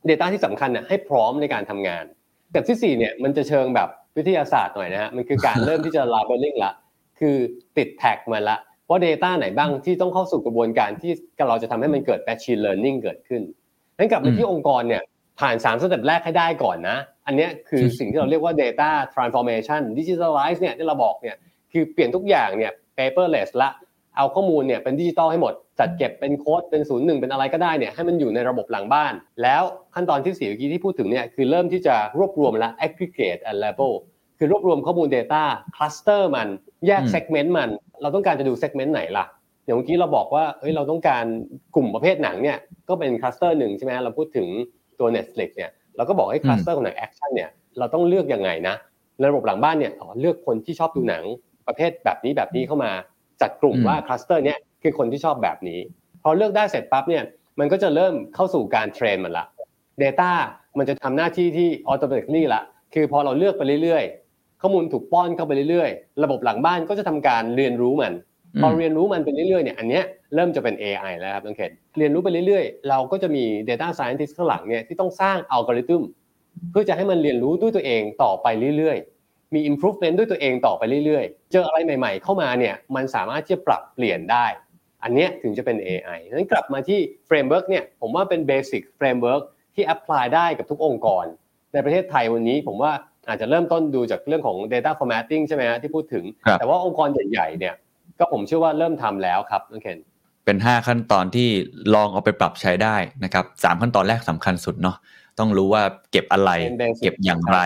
[0.10, 2.04] Data ที่สำคัญเนี่ยให้พร้อมในการทำงาน
[2.52, 6.72] แบบที่4เนี่ยมันจะเชิงแบบวิทยาศาสตร์หน่อยนะฮะมันคือการเริ่มที่จะ labeling ละ
[7.20, 7.36] คือ
[7.78, 8.58] ติด tag มาละ
[8.90, 11.12] ว่า Data ไหนบ้างที่ต้องเข้าสู่กระบวนการที่
[11.50, 13.42] เราจะทำให้มันเกิด Machine Learning เกิดขึ้น
[13.98, 15.04] งั้นกลับมาที่องค์กรเนี่ย
[15.40, 21.36] ผ่าน3 step แรกให้ได้ก่อนนะ อันเนี้ยคือสิ่งที่เราเรียกว่า Data Transformation Digitalize เนี่ยที่เราบอกเนี่ย
[21.72, 23.70] คือเปลี่ยนทุกอย่างเนี่ย paperless ละ
[24.18, 29.13] เอาข้อมูลเนี่ยเป็นดิจิตอลให้หมด จัดเก็บเป็นโค้ดเป็นศูนย์หนึ่งเป็นอะไรก็ได้เนี่ยให้มันอยู่ในระบบหลังบ้าน
[29.44, 29.63] แล้ว
[29.96, 33.94] ขั้นตอนที่สี่เมื่อกี้ที่พูดถึงเนี่ยคือเริ่มที่จะรวบรวมและ aggregate and label
[34.38, 35.44] คือรวบรวมข้อมูล Data
[35.76, 36.48] cluster มัน
[36.88, 37.70] แยกอืม segment มัน
[38.02, 39.26] เราต้องการจะดู segment ไหนล่ะ
[39.65, 41.26] อย่างเมื่อกี้เราบอกว่าเฮ้ยเราต้องการ
[41.76, 42.58] กลุ่มประเภทหนังเนี่ย
[42.89, 44.48] ก็เป็น cluster หนึ่งใช่ไหมเราพูดถึง
[45.00, 48.76] ตัว Netflix เนี่ยเราก็บอกให้ cluster ของหนัง action เนี่ยเราต้องเลือกยังไงนะ
[49.20, 51.24] ในระบบหลังบ้านเนี่ยอ๋อเลือกคนที่ชอบดูหนัง
[51.67, 52.91] ประเภทแบบนี้แบบนี้เข้ามา
[53.41, 55.80] จัดกลุ่มอืมว่าคลัสเตอร์เนี้ย คือคนที่ชอบแบบนี้
[56.24, 57.24] พอเลือกได้เสร็จปั๊บเนี่ย
[57.60, 59.46] มันก็จะเริ่มเข้าสู่การเทรนมันละ
[60.04, 60.32] Data
[60.78, 62.62] มันจะทำหน้าที่ที่ automatically ละ
[62.94, 68.13] คือพอเราเลือกไปเรื่อยๆ ข้อมูลถูกป้อนเข้าไปเรื่อยๆ ระบบหลังบ้านก็จะทำการเรียนรู้มัน
[68.62, 70.04] พอเรียนรู้มันไปเรื่อยๆเนี่ยอันเนี้ย
[70.36, 76.02] เริ่มจะเป็น AI แล้วครับน้องเคนเรียนรู้ไปเรื่อยๆ เราก็จะมี Data Scientist ข้างหลังเนี่ยที่ต้องสร้างอัลกอริทึม
[76.72, 84.46] เพื่อจะให้มันเรียนรู้ด้วยตัวเองต่อไปเรื่อยๆ มี improvement ด้วยตัวเองต่อไปเรื่อยๆ เจออะไรใหม่ ๆ เข้ามาเนี่ยมันสามารถที่จะปรับเปลี่ยนได้
[85.04, 89.44] อันเนี้ยถึงจะเป็น AI ดังนั้นกลับมาที่ framework เนี่ยผมว่าเป็น basic framework
[89.76, 91.26] ที่ apply ได้กับทุกองค์กร
[91.74, 92.92] ในประเทศไทยวันนี้ผมว่า
[93.28, 97.76] อาจจะเริ่มต้นดูจากเรื่องของ data formatting ใช่ไหมฮะที่พูดถึงครับแต่ว่าองค์กรใหญ่ๆเนี่ย
[98.20, 100.00] ก็ผมเชื่อว่าเริ่มทำแล้วครับน้องเคน
[100.46, 101.50] เป็น 5 ขั้นตอนที่
[101.96, 104.98] ลองเอาไปปรับใช้ได้นะครับสามขั้นตอนแรกสำคัญสุดเนาะ
[105.40, 107.60] ต้องรู้ว่าเก็บอะไรเป็น basic เก็บอย่างไร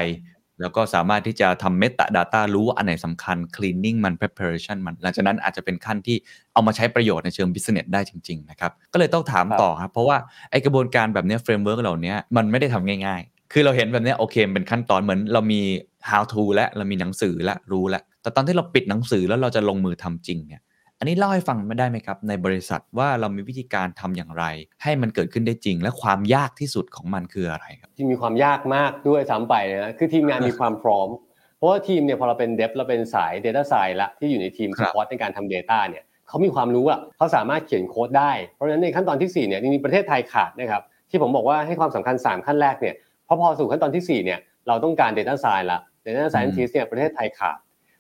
[0.61, 6.17] แล้วก็สามารถที่จะทำ Meta Data รู้ว่าอันไหนสำคัญ cleaning มัน preparation มัน หลังจากนั้นอาจจะเป็นขั้นที่
[6.53, 10.17] เอามาใช้ประโยชน์ในเชิง business ได้จริง ๆ นะครับ ก็เลยต้องถามครับต่อครับ เพราะว่า
[10.51, 15.61] ไอกระบวนการแบบเนี้ย framework เหล่านี้มันไม่ได้ทำง่าย ๆ คือเราเห็นแบบเนี้ยโอเคมันเป็นขั้นตอนเหมือนเรามี
[16.09, 20.61] how to และเรามีหนังสือและรู้แล้วแต่ตอนที่เราปิดหนังสือแล้วเราจะลงมือทำจริงเนี่ย
[20.99, 24.45] อันนี้เล่าให้ฟังไม่ได้ไหมครับ ในบริษัทว่าเรามีวิธีการทำอย่างไร
[24.83, 31.09] ให้มันเกิดขึ้นได้จริง และความยากที่สุดของมันคืออะไรครับที่มีความยากมากด้วยซ้ำไปนะคือทีมงานมีความพร้อม
[31.57, 42.95] เพราะว่าทีมเนี่ยพอเราเป็นเดฟเราเป็นสาย Data s c i e n c e ละที่อยู่ในทีมครัสบปอตในการทำ Data เนี่ยเขามีความรู้อะเขาสามารถเขียนโค้ดได้เพราะฉะนั้นในขั้นตอนที่4เนี่ยจริงๆประเทศไทยขาดนะครับที่ผมบอกว่าให้ความสำคัญ 3 ขั้นแรกเนี่ย
[43.27, 47.57] พอพอสู่ขั้นตอนที่4เนี่ยเราต้องการ Data s c i e n c e ละ Data Scientist เนี่ยประเทศไทยขาด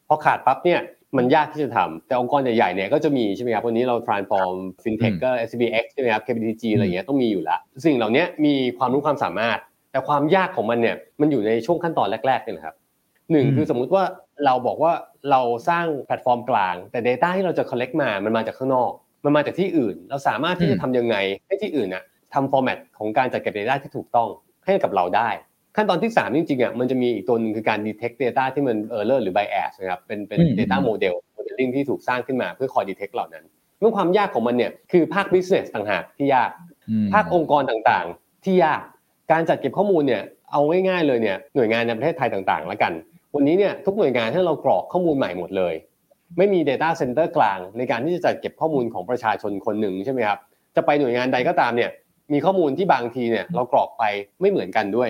[0.07, 0.79] พอขาดปั๊บเนี่ย
[1.17, 9.59] มันยากที่จะทำแต่องค์กรใหญ่ๆเนี่ยก็จะมีใช่ไหมครับวันนี้เรา transform fintech ก็ SBX ใช่ไหมครับ KBTG อะไรอย่างเงี้ยต้องมีอยู่แล้วสิ่งเหล่านี้มีความรู้ความสามารถ
[9.91, 12.75] แต่ความยากของมันเนี่ยมันอยู่ในช่วงขั้นตอนแรกๆเนี่ยนะครับ
[13.31, 14.03] หนึ่งอืมคือสมมุติว่า
[14.45, 14.91] เราบอกว่า
[15.31, 18.91] เราสร้างแพลตฟอร์มกลาง แต่ Data ที่เราจะ collect มามันมาจากข้างนอก
[19.25, 21.15] มันมาจากที่อื่น เราสามารถที่จะทำยังไง
[21.47, 24.29] ให้ที่อื่นน่ะทำ format ของการจัดเก็บ Data ที่ถูกต้อง
[24.65, 25.29] ให้กับเราได้
[25.75, 33.13] ขั้นตอนที่ 3 จริงๆอะมันจะมีอีกตัวหนึงคือการ detect data ที่มัน error หรือ bias นะครับเป็นเป็นอืม data model modeling ที่ถูกสร้างขึ้นมาเพื่อคอย detect
[33.13, 33.45] เหล่านั้น
[33.79, 36.51] เรื่องความยากของมันเนี่ยคือภาค business ต่างหากที่ยาก
[36.89, 38.81] อืมภาคองค์กรต่างๆ ที่ยาก
[39.31, 42.93] การจัดเก็บข้อมูลเนี่ยเอาง่ายๆเลยเนี่ยหน่วยงานในประเทศไทยต่างๆแล้วกัน
[43.35, 45.73] วันนี้เนี่ยทุกหน่วยงานให้เรากรอกข้อมูลใหม่หมดเลย
[46.37, 50.39] ไม่มี Data Center กลางในการที่จะจัดเก็บข้อมูลของประชาชนคนหนึ่งใช่ไหมครับ
[50.75, 51.91] จะไปหน่วยงานใดก็ตามเนี่ย
[52.33, 54.03] มีข้อมูลที่บางทีเนี่ยเรากรอกไป
[54.41, 55.09] ไม่เหมือนกันด้วย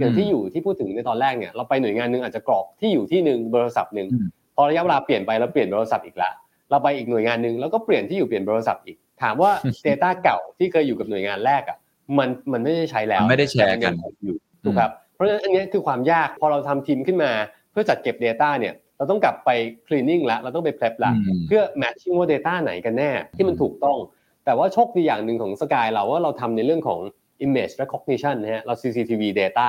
[0.00, 6.30] อย่างที่อยู่ที่พูดถึงในตอนแรกเนี่ยเราไปหน่วยงานหนึ่งอาจจะกรอกที่อยู่ที่หนึ่งเบอร์โทรศัพท์หนึ่งอืมพอระยะเวลาเปลี่ยนไปแล้วเปลี่ยนเบอร์โทรศัพท์อีกละ
[6.70, 9.50] เราไปอีกหน่วยงานหนึ่งแล้วก็เปลี่ยนที่อยู่เปลี่ยนเบอร์โทรศัพท์อีกถามว่า
[9.86, 11.78] Data เก่าที่เคยอยู่กับหน่วยงานแรกอะ
[12.18, 17.30] มันมันไม่ได้ใช้แล้วมันไม่ได้แชร์กันมัยังอยู่ถูกครับเพราะฉะนั้นอันเนี้ยคือความยากพอเราทำทีมขึ้นมา
[17.72, 19.50] เพื่อจัดเก็บ Data เนี่ยเราต้องกลับไป
[19.86, 23.98] cleaning ละเราต้องไป prep ละอืมเพื่อ matching ว่า Data ไหนกันแน่ที่มันถูกต้อง
[24.44, 27.00] แต่ว่าโชคดีอย่างหนึ่งของสกายเราว่าเราทำในเรื่องของ
[27.46, 29.68] image recognition นะฮะเรา CCTV data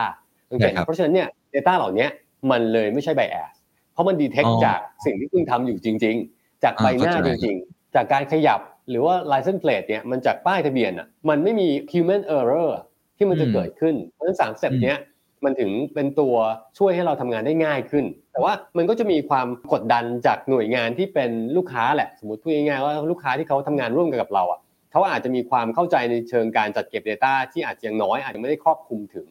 [0.51, 2.07] ตั้งแต่ใช่ครับเพราะฉะนั้นเนี่ย data เหล่านี้
[2.51, 3.53] มันเลยไม่ใช่ bias
[3.93, 8.59] เพราะมัน detect อ๋อจากสิ่งที่คุณทำอยู่จริง ๆ จากใบหน้าอ่าจเข้าใจริง ๆ จากการขยับ
[8.89, 12.69] หรือว่า license plate เนี่ยมันจากป้ายทะเบียนอะมันไม่มี human error
[13.17, 14.97] ที่มันจะเกิดขึ้น เพราะฉะนั้นสามสเต็ปเนี้ย
[15.45, 16.35] มันถึงเป็นตัว
[16.77, 24.59] ช่วยให้เราทำงานได้ง่ายขึ้น แต่ว่ามันก็จะมีความกดดันจากหน่วยงานที่เป็นลูกค้าแหละ สมมติพูดง่ายๆว่าลูกค้าที่เขาทำงานร่วมกันกับเราอะ
[24.91, 29.27] เขาอาจจะมีความเข้าใจในเชิงการจัดเก็บ Data ที่อาจจะยังน้อยอาจจะไม่ได้ครอบคลุมถึง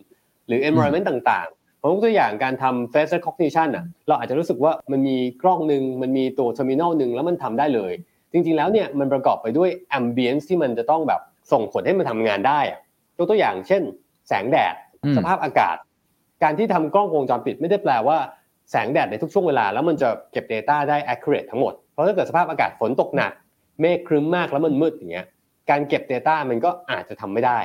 [0.51, 7.93] หรือ environment ต่างๆ ผมยกตัวอย่างการทำ face recognition อะเราอาจจะรู้สึกว่ามันมีกล้องหนึ่งมันมีตัว terminal หนึ่งแล้วมันทำได้เลย
[8.33, 11.21] จริงๆแล้วเนี่ยมันประกอบไปด้วย ambience ที่มันจะต้องแบบ
[11.53, 12.81] ส่งผลให้มันทำงานได้อะ
[13.19, 13.83] ยกตัวอย่างเช่น
[14.29, 15.77] แสงแดดอืมสภาพอากาศ
[16.43, 18.19] การที่ทำกล้องวงจรปิดไม่ได้แปลว่า
[18.71, 23.33] แสงแดดในทุกช่วงเวลาแล้วมันจะเก็บ Data ได้ accurate ทั้งหมด เพราะถ้าเกิดสภาพอากาศฝนตกหนัก
[23.81, 25.27] เมฆครึ้มมากแล้วมันมืดอย่างเงี้ย
[25.71, 27.59] การเก็บ Data มันก็อาจจะทำไม่ได้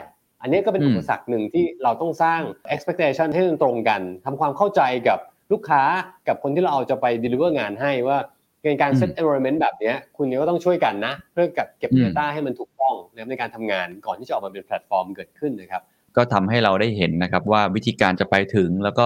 [0.45, 2.41] อันนี้ก็เป็นอืมอุปสรรคหนึ่งที่เราต้องสร้าง
[2.73, 5.19] expectation ให้มันตรงกันทำความเข้าใจกับ
[5.51, 5.81] ลูกค้า
[6.27, 8.17] กับคนที่เราเอาจะไป deliver งานให้ว่า
[8.63, 15.81] ในการ set environment แบบเนี้ยคุณก็ต้องช่วยกันนะ เพื่อกับเก็บอืม Data ให้มันถูกต้องนะครับในการทำงานก่อนที่จะออกมาเป็นแพลตฟอร์มเกิดขึ้นนะครับ
[16.17, 19.01] ก็ทำให้เราได้เห็นนะครับว่าวิธีการจะไปถึงแล้วก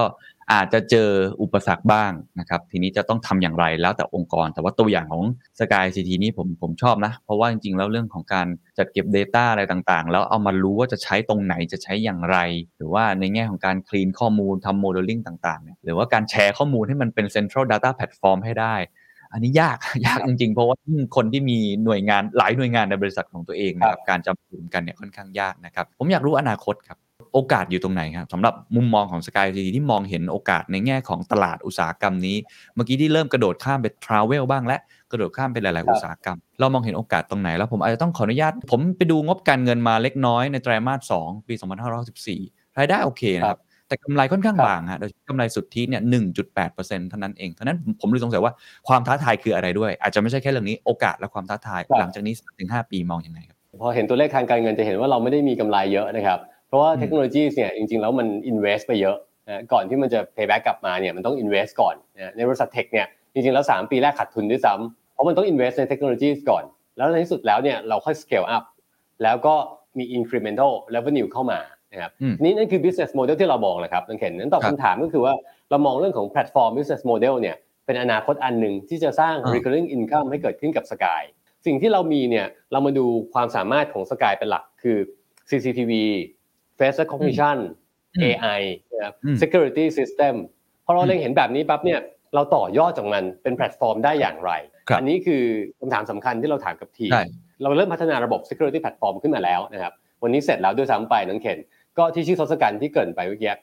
[0.52, 1.10] อาจจะเจอ
[1.42, 5.22] อุปสรรคบ้างนะครับ ทีนี้จะต้องทำอย่างไรแล้วแต่องค์กร แต่ว่าตัวอย่างของ
[5.60, 8.46] Sky CT นี่ผมผมชอบนะ เพราะว่าจริงๆ แล้วเรื่องของการ
[8.78, 12.38] จัดเก็บ Data อะไรต่างๆ แล้วเอามารู้ว่าจะใช้ตรงไหนจะใช้อย่างไร
[12.76, 18.74] หรือว่าในแง่ของการคลีนข้อมูลทำโมเดลลิ่งต่างๆเนี่ยหรือว่าการแชร์ข้อมูลให้มันเป็น Central Data Platform ให้ได้
[19.32, 20.76] อันนี้ยากยากจริงๆ เพราะว่า
[21.16, 26.98] คนที่มีหน่วยงานหลายหน่วยงานในบริษัทของตัวเองนะครับการจะรวมกันเนี่ยค่อนข้างยากนะครับ ผมอยากรู้อนาคตครับ
[27.32, 32.36] โอกาสอยู่ตรงไหนครับสำหรับมุมมองของ Sky c t ที่มองเห็นโอกาสในแง่ของตลาดอุตสาหกรรมนี้
[32.74, 34.78] เมื่อกี้ที่เริ่มกระโดดข้ามไปทราเวลบ้างและ
[35.10, 41.54] กระโดดข้ามไปหลายครับๆอุตสาหกรรม เรามองเห็นโอกาสตรงไหน แล้วผมอาจจะต้องขออนุญาต ผมไปดูงบการเงินมาเล็กน้อยในไตรมาส 2 ปี
[42.16, 46.02] 2564รายได้โอเคนะครับ แต่กำไรค่อนข้างครับบางฮะโดยเฉพาะกำไรสุทธิเนี่ย
[46.50, 48.52] 1.8%เท่านั้นเองเท่านั้นผมผมเลยสงสัยว่า
[48.88, 56.38] ความท้าทายคืออะไรด้วย อาจจะไม่ใช่แค่เรื่องนี้โอกาสและความท้าทายหลังจากนี้ถึง5ปีมองยังไงครับพอเห็นตัวเลขทางการเงินจะเห็นว่าเราไม่ได้มีกำไรเยอะนะครับ
[56.70, 59.16] เพราะว่าอืมเทคโนโลยีเนี่ยจริงๆแล้วมัน invest ไปเยอะ
[59.48, 66.64] นะก่อนที่มันจะ payback กลับมาเนี่ยมันต้อง invest ก่อนนะในบริษัทเทคเนี่ยจริงๆแล้ว 3 ปีแรกขาดทุนด้วยซ้ำเพราะมันต้อง invest ในเทคโนโลยีก่อน
[66.96, 68.64] แล้วในที่สุดแล้วเนี่ยเราค่อย scale up
[69.22, 69.54] แล้วก็
[69.98, 71.60] มี incremental revenue เข้ามา
[71.92, 75.34] นะครับอืมนี่นั่นคือ business model ที่เรามองนะครับนังเห็นนั้นตอบครับคำถามก็คือว่า
[75.70, 77.56] เรามองเรื่องของ platform business model เนี่ย
[77.86, 81.22] เป็นอนาคตอันหนึ่งที่จะสร้างอ่า recurring income ให้เกิดขึ้นกับ Sky
[81.66, 84.98] สิ่งที่เรามีเนี่ยเรามาดูความสามารถของ Sky เป็นหลักคือ
[85.48, 85.92] CCTV
[86.80, 87.58] face recognition
[88.16, 88.60] อืม AI
[88.92, 90.34] นะครับอืม security system
[90.86, 92.00] พอเราเล็งเห็นแบบนี้ปั๊บเนี่ย
[92.34, 94.52] เราต่อยอดจากมันเป็นแพลตฟอร์มได้อย่างไร
[94.88, 95.42] ครับอันี้คือ
[95.80, 97.24] คำถามสำคัญที่เราถามกับทีมใช่
[97.62, 101.58] เราเริ่มพัฒนาระบบ security platform ขึ้นมาแล้วนะครับ วันนี้เสร็จแล้วด้วยซ้ำไปน้องเข็น
[101.98, 103.54] ก็ที่ชื่อทศกัณฐ์ที่เกรินไปเมื่อกี้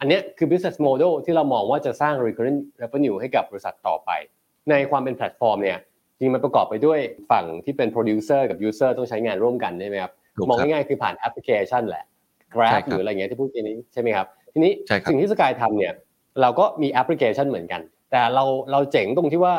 [0.00, 4.10] อันเนี้ยคือ business model ที่เรามองว่าจะสร้าง recurring revenue ให้กับบริษัทต่อไป
[4.70, 5.78] ในความเป็นแพลตฟอร์มเนี่ย
[6.18, 6.98] จริงมันประกอบไปด้วย
[7.30, 12.17] ฝั่งที่เป็น producer กับ user ต้องใช้งานร่วมกันใช่ไหมครับถูกมองครับง่ายๆคือผ่านแอปพลิเคชันแหละใช่
[12.54, 15.94] Grab ครับหรืออะไรเงี้ยที่พูดทีนี้ใช่ไหมครับทีนี้ใช่ครับสิ่งที่ Sky ทำเนี่ย
[16.40, 17.80] เราก็มีแอปพลิเคชันเหมือนกัน
[18.10, 19.54] แต่เราเราเจ๋งตรงที่ว่า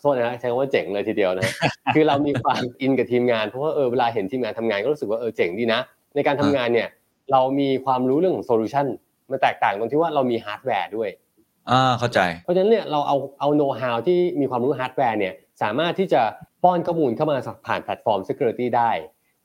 [0.00, 1.54] โทษนะฮะใช้คำว่าเจ๋งเลยทีเดียวนะฮะ
[1.94, 5.80] คือเรามีความอินกับทีมงานเพราะว่าเออเวลาเห็นทีมงานทำงานก็รู้สึกว่าเออเจ๋งดีนะ
[6.14, 6.88] ในการทำงานเนี่ย
[7.32, 8.86] เรามีความรู้เรื่องของ solution
[9.30, 11.08] มันแตกต่างตรงที่ว่าเรามีฮาร์ดแวร์ด้วย
[11.70, 16.22] อ่าเข้าใจ เพราะฉะนั้นเนี่ยเราเอาเอาโน้ตฮาวที่มีความรู้ฮาร์ดแวร์เนี่ยสามารถที่จะ
[16.64, 18.90] ป้อนข้อมูลเข้ามาผ่านแพลตฟอร์ม Security ได้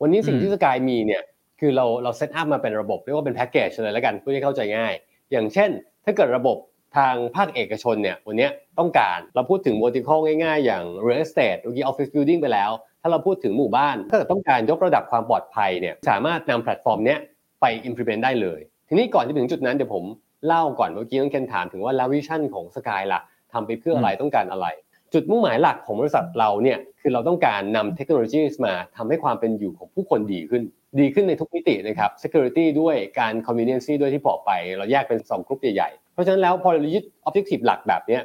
[0.02, 1.22] วันนี้สิ่งที่ Sky มีเนี่ย
[1.60, 4.94] คือเราเรา set up มาเป็นระบบเรียกว่าเป็นแพ็กเกจเลยแล้วกันเพื่อให้เข้าใจง่าย
[5.32, 5.70] อย่างเช่น
[6.06, 6.58] ถ้าเกิดระบบ
[6.98, 17.20] ทางภาคเอกชนเนี่ยวันเนี้ยต้องการเราพูดถึง vertical ง่ายๆ อย่าง real estate เมื่อกี้ office building ไปแล้ว ถ้าเราพูดถึงหมู่บ้านถ้าเกิดต้องการยกระดับความปลอดภัยเนี่ยสามารถนำแพลตฟอร์มเนี้ย
[17.62, 20.04] ไป implement ได้เลย ทีนี้ก่อนจะถึงจุดนั้นเดี๋ยวผม
[20.48, 23.22] เล่าก่อนเมื่อกี้น้องเคนถามถึงว่าแล้ววิชั่นของสกายล่ะ
[23.54, 24.68] ทำไปเพื่ออะไรต้องการอะไร
[25.14, 30.64] จุดมุ่งหมายหลักของบริษัทเราเนี่ยคือเราต้องการนำเทคโนโลยีมาทำให้ความเป็นอยู่ของผู้คนดีขึ้น
[31.00, 38.20] ดีขึ้นในทุกมิตินะครับ security ด้วยการ convenience ด้วยที่บอกไป เราแยกเป็น 2 กลุ่มใหญ่ๆ เพราะฉะนั้นแล้วพอเรายึด objective หลักแบบนี้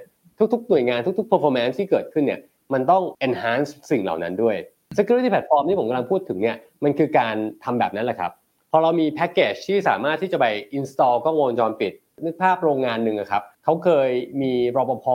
[0.52, 2.40] ทุกๆ หน่วยงานทุกๆ performance ที่เกิดขึ้นเนี่ย
[2.72, 4.56] มันต้อง enhance สิ่งเหล่านั้นด้วย
[4.98, 8.32] security platform ที่ผมกำลังพูดถึงเนี่ยมันคือการทำแบบนั้นแหละครับ
[8.72, 10.46] พอเรามีแพ็กเกจที่สามารถที่จะไป
[10.78, 11.92] install กล้องวงจรปิด
[12.24, 14.10] นึกภาพโรงงานหนึ่งอะครับเขาเคย
[14.42, 15.06] มีรปภ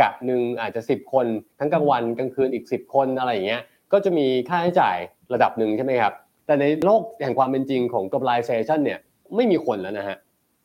[0.00, 1.26] กะหนึ่งอาจจะ 10 คน
[1.58, 4.96] ทั้งกลางวันกลางคืนอีก 10 คนอะไรอย่างเงี้ยก็จะมีค่าใช้จ่าย
[5.34, 6.12] ระดับหนึ่งใช่ไหมครับ
[6.52, 8.98] แต่ในโลกแห่งความเป็นจริงของ globalization เนี่ย
[9.36, 10.16] ไม่มีคนแล้วนะฮะ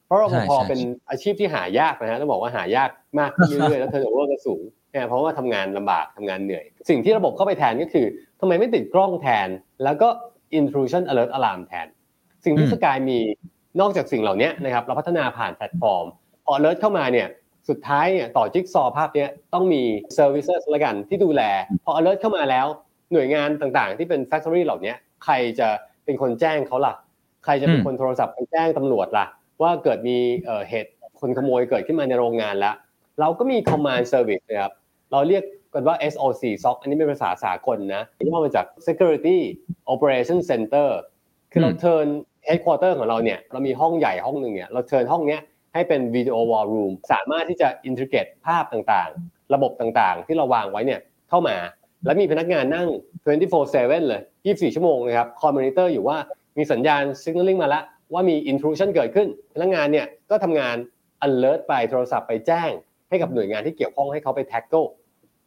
[0.05, 8.05] เพราะรปใช่ภใช่เป็นอาชีพที่หายากนะฮะต้องบอกว่าหายากมากขึ้นเรื่อยๆแล้วเทอร์โนเวอร์ก็สูงเนี่ยเพราะว่าทำงานลำบากทำงานเหนื่อย สิ่งที่ระบบเข้าไปแทนก็คือ
[8.41, 9.47] ทำไมไม่ติดกล้องแทน
[9.83, 10.07] แล้วก็
[10.59, 11.87] intrusion alert alarm แทน
[12.45, 13.19] สิ่งที่อืมสกายมี
[13.79, 16.05] นอกจากสิ่งเหล่านี้นะครับเราพัฒนาผ่านแพลตฟอร์ม
[16.45, 17.27] พอ alert เข้ามาเนี่ย
[17.69, 19.83] สุดท้ายเนี่ยต่อจิ๊กซอว์ภาพเนี้ยต้องมี
[20.17, 21.41] services ละกันที่ดูแล
[21.85, 22.67] พอ alert เข้ามาแล้ว
[23.13, 24.93] หน่วยงานต่างๆ ที่เป็น factory เหล่านี้
[25.25, 25.67] ใครจะ
[26.05, 26.93] เป็นคนแจ้งเขาล่ะ
[27.45, 29.25] ใครจะเป็นอืมคนโทรศัพท์ไปแจ้งตำรวจล่ะ
[29.61, 32.75] ว่าเกิดมีเอ่อเหตุคนขโมยเกิดขึ้นมาในโรงงานแล้ว
[33.19, 34.73] เราก็มี command service นะครับ
[35.11, 39.37] เราเรียกกันว่า SOC SOC อันนี้เป็นภาษาสากลนะย่อมาจาก Security
[39.93, 40.89] Operation Center
[41.51, 42.07] คือเราอืม turn
[42.47, 45.41] headquarter ของเราเนี่ย เรามีห้องใหญ่ห้องหนึ่งเนี่ย เรา turn ห้องเนี้ย
[45.73, 50.99] ให้เป็น video wall room สามารถที่จะ integrate ภาพต่างๆ ระบบต่างๆ ที่เราวางไว้เนี่ย
[51.29, 51.57] เข้ามา
[52.05, 52.87] แล้วมีพนักงานนั่ง
[53.27, 56.17] 24/7 เลย 24 ชั่วโมงนะครับคอยมอนิเตอร์อยู่ว่า
[56.57, 60.75] มีสัญญาณ signaling มาแล้วว่ามี intrusion เกิดขึ้น พนักงานเนี่ยก็ทำงาน
[61.25, 62.71] alert ไปโทรศัพท์ไปแจ้ง
[63.09, 64.87] ให้กับหน่วยงานที่เกี่ยวข้องให้เขาไป tackle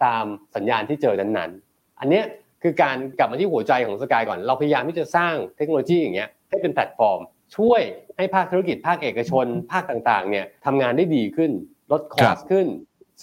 [0.05, 0.25] ตาม
[0.57, 2.25] สัญญาณที่เจอนั้นๆ อันเนี้ย
[2.63, 7.21] คือการกลับมาที่หัวใจของ Sky ก่อน เราพยายามที่จะสร้างเทคโนโลยีอย่างเงี้ยให้เป็นแพลตฟอร์ม
[7.57, 7.83] ช่วย
[8.17, 11.51] ให้ภาคธุรกิจภาคเอกชน ภาคต่างๆเนี่ยทำงานได้ดีขึ้น
[11.93, 12.67] ลด cost ครับขึ้น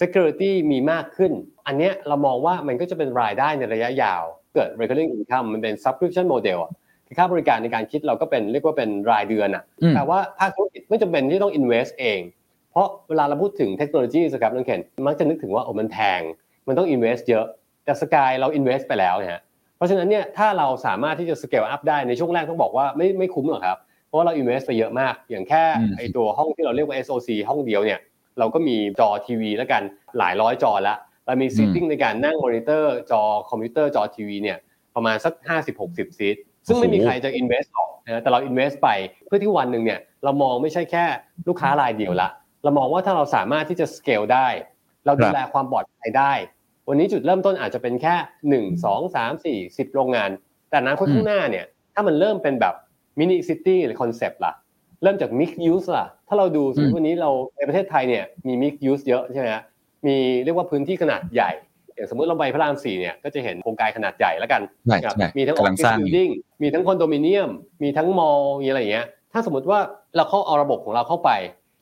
[0.00, 1.32] security มีมากขึ้น
[1.66, 6.72] อันเนี้ยเรามองว่ามันก็จะเป็นรายได้ในระยะยาว เกิด recurring income มันเป็น subscription model อะ
[7.06, 12.20] คือค่าบริการในการคิดเราก็เป็นเรียกว่าเป็นรายเดือนอะอืมแต่ว่าภาคธุรกิจไม่จำเป็นที่ต้อง invest เอง
[12.72, 16.20] เพราะเวลาเราพูดถึงเทคโนโลยีสครับน้องเคนมักจะนึกถึงว่าโอ้มันแพง
[16.66, 17.44] มันต้อง invest เยอะ
[17.84, 19.40] แต่สกายเรา invest ไปแล้วนะฮะ
[19.76, 27.98] เพราะฉะนั้นเนี่ยถ้าเราสามารถที่จะ scale up ได้ในช่วงแรกต้องบอกว่าไม่ไม่คุ้มหรอกครับเพราะว่าเรา invest ไปเยอะมาก อย่างแค่อืมไอตัวห้องที่เราเรียกว่า SOC ห้องเดียวเนี่ย
[28.38, 29.82] เราก็มีจอทีวีแล้วกัน
[30.18, 30.94] หลายร้อยจอละ
[31.28, 34.58] เรามี seating ในการนั่งมอนิเตอร์จอคอมพิวเตอร์จอทีวีเนี่ย
[34.94, 35.32] ประมาณสัก
[35.76, 36.36] 50-60 seat
[36.66, 38.88] ซึ่งไม่มีใครจะ invest หรอกนะแต่เรา invest ไป
[39.26, 41.04] เพื่อที่วันหนึ่งเนี่ยเรามองไม่ใช่แค่
[41.48, 42.28] ลูกค้ารายเดียวละ
[42.64, 44.48] เรามองว่าถ้าเราสามารถที่จะ scale ได้
[45.06, 46.32] เราดูแลความปลอดภัยได้
[46.88, 48.14] วันนี้จุดเริ่มต้นอาจจะเป็นแค่
[48.48, 50.30] หนึ่งสองสามสี่สิบโรงงาน
[50.68, 51.64] แต่อนาคตข้างหน้าเนี่ย
[51.94, 52.74] ถ้ามันเริ่มเป็นแบบ
[53.18, 54.54] mini city หรือ concept ล่ะ
[55.02, 59.62] เริ่มจาก mix use ล่ะ ถ้าเราดูสมมติวันนี้เราในประเทศไทยเนี่ยมี mix use เยอะใช่ไหมฮะ
[60.06, 61.50] มีเรียกว่าพื้นที่ขนาดใหญ่
[61.94, 66.32] อย่างสมมติเราไปพระรามสี่เนี่ยก็จะเห็นโครงการขนาดใหญ่แล้วกันใช่ครับใช่มีทั้งกำลัง office สร้างอยู่ building
[66.62, 67.50] มีทั้งคอนโดมิเนียม
[67.82, 69.78] มีทั้ง mall มีอะไรอย่างเงี้ย ถ้าสมมติว่า
[70.16, 71.30] เราเข้าเอาระบบของเราเข้าไป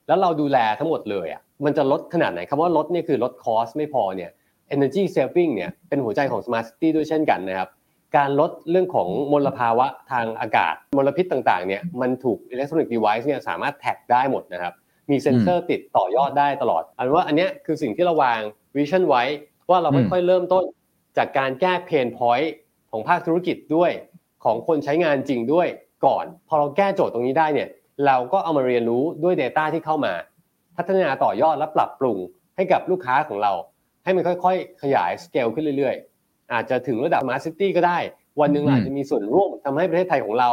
[0.07, 4.31] แล้วเราดูแลทั้งหมดเลยอะมันจะลดขนาดไหนคำว่าลดเนี่ยคือลด cost ไม่พอเนี่ย
[4.74, 7.68] energy saving เนี่ยเป็นหัวใจของ smart city ด้วยเช่นกันนะครับ
[8.16, 14.74] การลดเรื่องของมลภาวะทางอากาศมลพิษต่างๆเนี่ยมันถูก electronic device เนี่ยสามารถ track ได้หมดนะครับ
[15.11, 18.40] มีเซ็นเซอร์ติดต่อยอดได้ตลอด อันว่าอันเนี้ยคือสิ่งที่เราวาง
[18.77, 19.23] vision ไว้
[19.71, 20.64] ว่าเราอืมค่อยๆเริ่มต้น
[21.16, 22.53] จากการแก้ pain point
[22.90, 23.90] ของภาคธุรกิจด้วย
[24.45, 25.69] ของคนใช้งานจริงด้วย
[26.07, 27.69] ก่อน พอเราแก้โจทย์ตรงนี้ได้เนี่ย
[28.07, 30.12] เราก็เอามาเรียนรู้ด้วย Data ที่เข้ามา
[30.77, 32.19] พัฒนาต่อยอดและปรับปรุง
[32.57, 33.53] ให้กับลูกค้าของเรา
[34.05, 37.99] ให้มันค่อยๆ ขยายสเกลขึ้นเรื่อยๆ อาจจะถึงระดับ Smart City ก็ได้
[38.40, 40.51] วันหนึ่งอืมอาจจะมีส่วนร่วมทำให้ประเทศไทยของเรา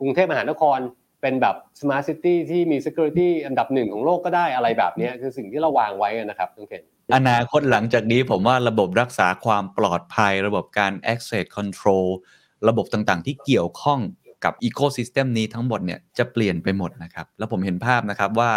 [0.00, 0.78] กรุงเทพมหานคร
[1.26, 6.82] เป็นแบบ Smart City ที่มี Security อันดับหนึ่งของโลกก็ได้อะไรแบบนี้คือสิ่งที่เราวางไว้นะครับน้องเคน
[7.14, 12.06] อนาคตหลังจากนี้ผมว่าระบบรักษาความปลอดภัย ระบบการ access control
[12.68, 14.00] ระบบต่างๆ ที่เกี่ยวข้อง
[14.44, 18.50] กับ ecosystem นี้ทั้งหมดเนี่ยจะเปลี่ยนไปหมดนะครับ แล้วผมเห็นภาพนะครับว่า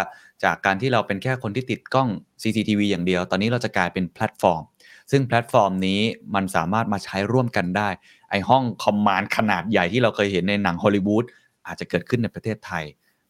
[0.44, 2.10] จากการที่เราเป็นแค่คนที่ติดกล้อง
[2.42, 4.64] CCTV อย่างเดียว ตอนนี้เราจะกลายเป็นแพลตฟอร์ม
[5.12, 6.02] ซึ่งแพลตฟอร์มนี้
[6.36, 7.90] มันสามารถมาใช้ร่วมกันได้
[8.30, 11.26] ไอห้องคอมมานด์ขนาดใหญ่ที่เราเคยเห็นในหนังฮอลลีวูด
[11.70, 12.84] อาจจะเกิดขึ้นในประเทศไทย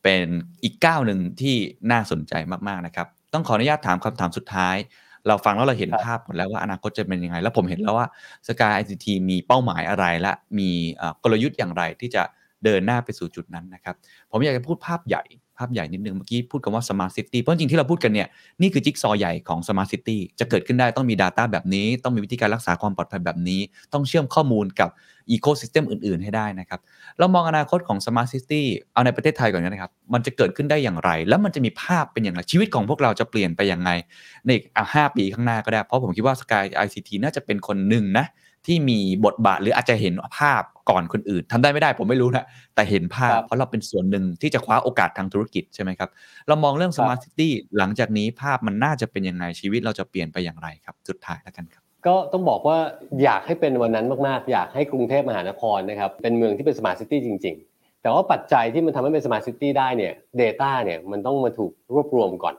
[0.03, 0.25] เป็น
[0.63, 1.55] อีกก้าวหนึ่งที่
[1.91, 2.33] น่าสนใจ
[2.67, 4.75] มากๆนะครับ ต้องขออนุญาตถามคำถามสุดท้าย
[5.27, 8.07] เราฟังแล้วเราเห็นภาพหมดแล้วว่าอนาคตจะเป็นยังไง แล้วผมเห็นแล้วว่า
[8.47, 10.69] สกายไอทีมีเป้าหมายอะไรและมี
[11.23, 12.23] กลยุทธ์อย่างไรที่จะ
[12.63, 13.95] เดินหน้าไปสู่จุดนั้นนะครับ
[14.31, 15.23] ผมอยากจะพูดภาพใหญ่
[15.59, 18.27] ภาพใหญ่นิดนึงเมื่อกี้พูดกันว่า Smart City เพราะจริงที่เราพูดกันเนี่ย
[18.61, 23.61] นี่คือจิ๊กซอใหญ่ของ Smart City จะเกิดขึ้นได้ต้องมี Data แบบนี้ ต้องมีวิธีการรักษาความปลอดภัยแบบนี้
[23.93, 24.89] ต้องเชื่อมข้อมูลกับ
[25.35, 26.79] Ecosystem อื่น ๆ ให้ได้นะครับ
[27.19, 28.61] เรามองอนาคตของ Smart City
[28.93, 33.89] เอาในประเทศไทยก่อนนะครับ มันจะเกิดขึ้นได้อย่างไร แล้วมันจะมีภาพเป็นอย่างไรชีวิตของพวกเราจะเปลี่ยนไปอยังไง
[34.45, 38.25] ในอีกอะห้าปีข้างหน้าก็ได้เพราะผมคิดว่า Sky ICT น่าจะเป็นคนหนึ่งนะ
[38.65, 46.09] ที่มีบทบาทหรืออาจจะเห็นภาพ ก่อนคนอื่นทำได้ไม่ได้ผมไม่รู้นะแต่เห็นภาพครับเพราะเราเป็นส่วนหนึ่งที่จะคว้าโอกาสทางธุรกิจใช่ไหมครับ
[46.47, 52.77] เรามองเรื่อง Smart City หลังจากนี้ภาพมันน่าจะเป็นยังไงชีวิตเราจะเปลี่ยนไปอย่างไรครับ สุดท้ายแล้วกันครับก็ต้องบอกว่า
[53.23, 62.55] อยากให้เป็นวันนั้นมากๆ อยากให้กรุงเทพมหานครนะครับเป็นเมืองที่เป็น smart city จริง ๆ แต่ว่าปัจจัยที่มันทำให้เป็น smart city ได้เนี่ย Data เนี่ยมันต้องมาถูกรวบรวมก่อน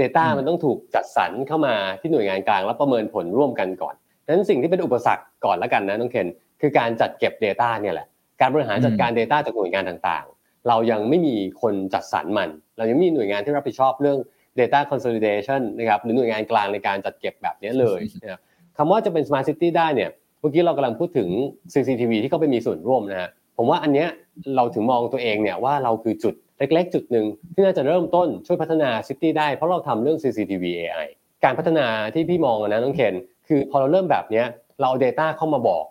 [0.00, 3.94] Data อืมมันต้องถูกจัดสรรเข้ามาที่หน่วยงานกลางแล้วประเมินผลร่วมกันก่อน
[4.26, 6.26] ดังนั้นสิ่งที่เป็นอุปสรรคก่อนแล้วกันนะน้องเคน
[6.62, 8.06] คือการจัดเก็บ Data เนี่ยแหละ
[8.40, 14.18] การบริหารจัดการ Data จากหน่วยงานต่างๆ เรายังไม่มีคนจัดสรรมัน เรายังไม่มีหน่วยงานที่รับผิดชอบเรื่อง
[14.60, 18.40] Data Consolidation นะครับหรือหน่วยงานกลางในการจัดเก็บแบบนี้เลยนะครับ
[18.76, 21.28] คำว่าจะเป็น Smart City ได้เนี่ยเมื่อกี้เรากำลังพูดถึง
[21.72, 24.08] CCTV ที่เข้าไปมีส่วนร่วมนะฮะผมว่าอันเนี้ย
[24.56, 31.08] เราถึงมองตัวเองเนี่ยว่าเราคือจุดเล็กๆ จุดหนึ่งที่น่าจะเริ่มต้นช่วยพัฒนาซิตี้ได้เพราะเราทำเรื่อง CCTV AI
[31.44, 33.14] การพัฒนาที่พี่มองอะนะน้องเคน
[33.48, 34.46] คือพอเราเริ่มแบบเนี้ย
[34.78, 35.84] เราเอา Data เข้ามาบอก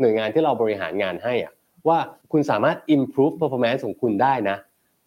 [0.00, 1.52] หน่วยงานที่เราบริหารงานให้อะ
[1.88, 1.98] ว่า
[2.32, 4.56] คุณสามารถ improve performance ของคุณได้นะ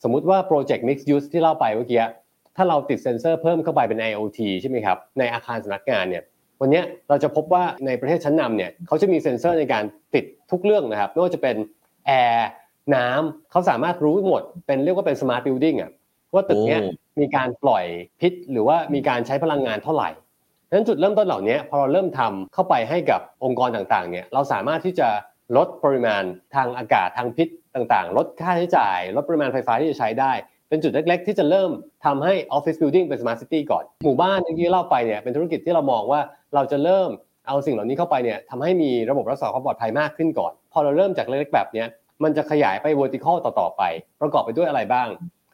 [0.03, 2.05] สมมุติว่า project mixed use ที่เล่าไปเมื่อกี้
[2.55, 6.23] ถ้าเราติดเซ็นเซอร์เพิ่มเข้าไปเป็น IoT ใช่ไหมครับในอาคารสำนักงานเนี่ย
[6.61, 9.83] วันเนี้ยเราจะพบว่าในประเทศชั้นนำเนี่ยเขาจะมีเซ็นเซอร์ในการ
[10.15, 11.55] ติดทุกเรื่องนะครับไม่ว่าจะเป็น
[12.05, 12.49] แอร์
[12.95, 15.91] น้ำเขาสามารถรู้หมด เป็นเรียกว่าเป็น smart building อะ
[16.33, 17.85] ว่าตึกเนี้ยโอ้มีการปล่อย
[18.19, 20.09] พิษ หรือว่ามีการใช้พลังงานเท่าไหร่
[20.71, 25.07] ดังนั้นจุดเริ่มต้นเหล่านี้พอเราเริ่มทำเข้าไปให้กับองค์กรต่างๆเนี่ยเราสามารถที่จะ
[25.57, 26.23] ลดปริมาณ
[26.55, 30.31] ทางอากาศทางพิษต่างๆ ลดค่าใช้จ่าย ลดปริมาณไฟฟ้าที่จะใช้ได้
[30.69, 31.71] เป็นจุดเล็กๆ ที่จะเริ่ม
[32.05, 36.21] ทำให้ Office Building เป็น Smart City ก่อน หมู่บ้านที่เล่าไปเนี่ยเป็นธุรกิจที่เรามองว่า
[36.55, 37.09] เราจะเริ่ม
[37.47, 41.87] เอาสิ่งเหล่านี้เข้าไปเนี่ยทำให้มีระบบรักษาความปลอดภัยมากขึ้นก่อน พอเราเริ่มจากเล็กๆแบบเนี้ย
[42.23, 43.83] มันจะขยายไป vertical ต่อๆไป
[44.21, 45.07] ประกอบไปด้วยอะไรบ้าง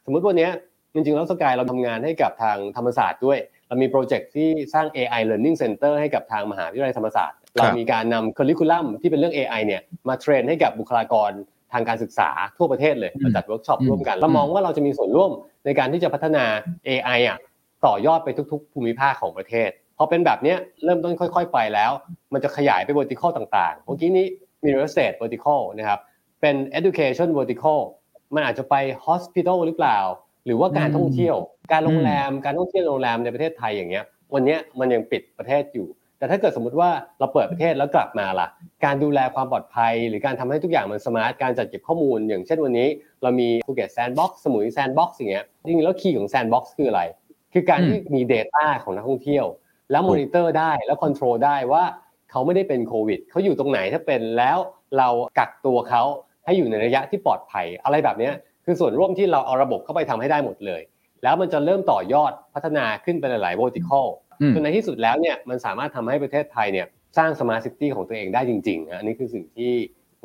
[0.04, 0.52] สมมุติวันเนี้ย
[0.94, 3.38] จริงๆแล้วสกายเราทำงานให้กับทางธรรมศาสตร์ด้วย
[3.68, 8.86] เรามีโปรเจกต์ที่สร้าง AI Learning Center ให้กับทางมหาวิทยาลัยธรรมศาสตร์ เรามีการนำค u r r i c u l u m
[9.00, 11.30] ที่เป็นเรื่อง AI เนี่ยมา train ให้กับบุคลากร
[11.72, 15.30] ทางการศึกษาทั่วประเทศเลยมาจัดเวิร์กช็อปอืมร่วมกันเรามองว่าเราจะมีส่วนร่วม
[15.64, 16.44] ในการที่จะพัฒนา
[16.88, 17.38] AI อะ
[17.86, 21.90] ต่อยอดไปทุก ๆ ภูมิภาคของประเทศพอเป็นแบบเนี้ยเริ่มต้นค่อย ๆ ไปแล้ว
[22.32, 24.26] มันจะขยายไป vertical ต่างๆเมื่อกี้นี้
[24.62, 26.00] มี real estate vertical นะครับ
[26.40, 27.80] เป็น education vertical
[28.34, 28.74] มันอาจจะไป
[29.06, 29.98] hospital หรือเปล่า
[30.48, 31.36] หรือว่าการท่องเที่ยว
[31.72, 35.88] การโรงแรม การท่องเที่ยวโรงแรมในประเทศไทยอย่างเงี้ย วันเนี้ยมันยังปิดประเทศอยู่
[36.18, 38.48] แต่ถ้าเกิดสมมติว่าเราเปิดประเทศแล้วกลับมาล่ะ
[38.84, 42.88] การดูแลความปลอดภัย หรือการทำให้ทุกอย่างมัน smart การจัดเก็บข้อมูล อย่างเช่นวันนี้
[43.22, 47.02] เรามีภูเก็ตแซนด์บ็อกซ์สมุยแซนด์บ็อกซ์อย่างเงี้ย จริงๆแล้ว key ของแซนด์บ็อกซ์คืออะไร
[47.52, 49.46] คือการที่มี Data ของนักท่องเที่ยว
[49.90, 51.84] แล้วมอนิเตอร์ได้แล้ว control ได้ว่า
[52.30, 54.58] เขาไม่ได้เป็นโควิดเขาอยู่ตรงไหนถ้าเป็นแล้ว
[54.98, 56.02] เรากักตัวเขา
[56.44, 58.34] ให้อยู่ในระยะที่ปลอดภัย อะไรแบบเนี้ย
[58.68, 60.82] คือส่วนร่วมที่เราเอาระบบเข้าไปทำให้ได้หมดเลย
[61.22, 64.06] แล้วมันจะเริ่มต่อยอดพัฒนาขึ้นไปหลายๆ vertical
[64.40, 66.86] อืมจนในที่สุดแล้วเนี่ยมันสามารถทำให้ประเทศไทยเนี่ย
[67.18, 69.72] สร้าง smart city ของตัวเองได้จริงๆนะอันนี้คือสิ่งที่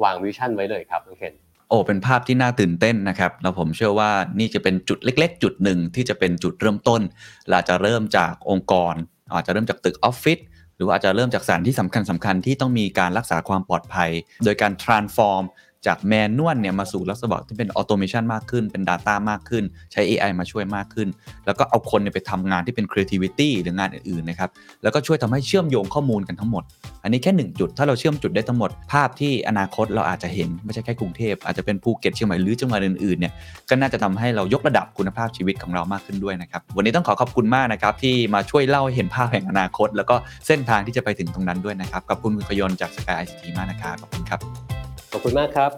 [0.04, 1.34] วาง vision ไว้เลยครับน้องเคน
[1.70, 7.02] โอ้เป็นภาพที่น่าตื่นเต้นนะครับแล้วผมเชื่อว่านี่จะเป็นจุดเล็ก ๆ จุดหนึ่งที่จะเป็นจุดเริ่มต้น
[7.50, 8.94] เราจะเริ่มจากองค์กร
[9.32, 10.40] อาจจะเริ่มจากตึกออฟฟิศ
[10.76, 14.10] หรือว่าอาจจะเริ่มจากสถานที่สำคัญสำคัญๆที่ต้องมีการรักษาความปลอดภัย
[14.46, 15.44] โดยการ transform
[15.88, 21.08] จาก manual เนี่ยมาสู่ลักษณะที่เป็น automation มากขึ้นเป็น Data มากขึ้น ใช้ AI มาช่วยมากขึ้น
[21.46, 24.50] แล้วก็เอาคนเนี่ยไปทำงานที่เป็น creativity หรืองานอื่นๆนะครับ
[24.84, 26.64] แล้วก็ช่วยทำให้เชื่อมโยงข้อมูลกันทั้งหมด
[27.04, 33.34] อันนี้แค่หนึ่งจุด ถ้าเราเชื่อมจุดได้ทั้งหมด ภาพที่อนาคตเราอาจจะเห็นไม่ใช่แค่กรุงเทพอาจจะเป็นภูเก็ตเชียงใหม่หรือจังหวัดอื่นๆเนี่ย
[33.70, 40.16] ก็น่าจะทำให้เรายกระดับคุณภาพชีวิตของเรามากขึ้นด้วยนะครับวันนี้ต้องขอขอบคุณมากนะครับที่มาช่วยเล่าเห็นภาพแห่งอนาคต แล้วก็
[40.48, 44.83] เส้นทางที่จะไปถึงตรงนั้นด้วยนะครับขอบคุณคุณพยนจากสกายไอซีทีมากนะครับขอบคุณครับ
[45.16, 45.72] ขอบคุณมากครับ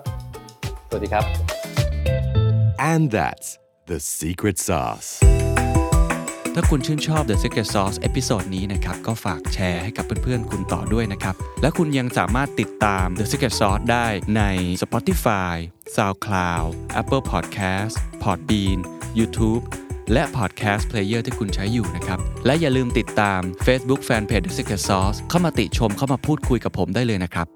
[0.89, 1.25] สวัสดีครับ
[2.91, 3.47] And that's
[3.89, 5.09] the secret sauce.
[6.55, 14.07] ถ้าคุณชื่นชอบ The Secret Sauce episode นี้นะครับ ก็ฝากแชร์ให้กับเพื่อนๆ คุณต่อด้วยนะครับ และคุณยังสามารถติดตาม The Secret Sauce ได้
[14.37, 14.41] ใน
[14.81, 15.55] Spotify,
[15.95, 16.67] SoundCloud,
[17.01, 18.79] Apple Podcast, Podbean,
[19.19, 19.63] YouTube
[20.13, 27.47] และ Podcast Player ที่คุณใช้อยู่นะครับ และอย่าลืมติดตาม Facebook Fanpage The Secret Sauce เข้ามาติชมเข้ามาพูดคุยกับผมได้เลยนะครับ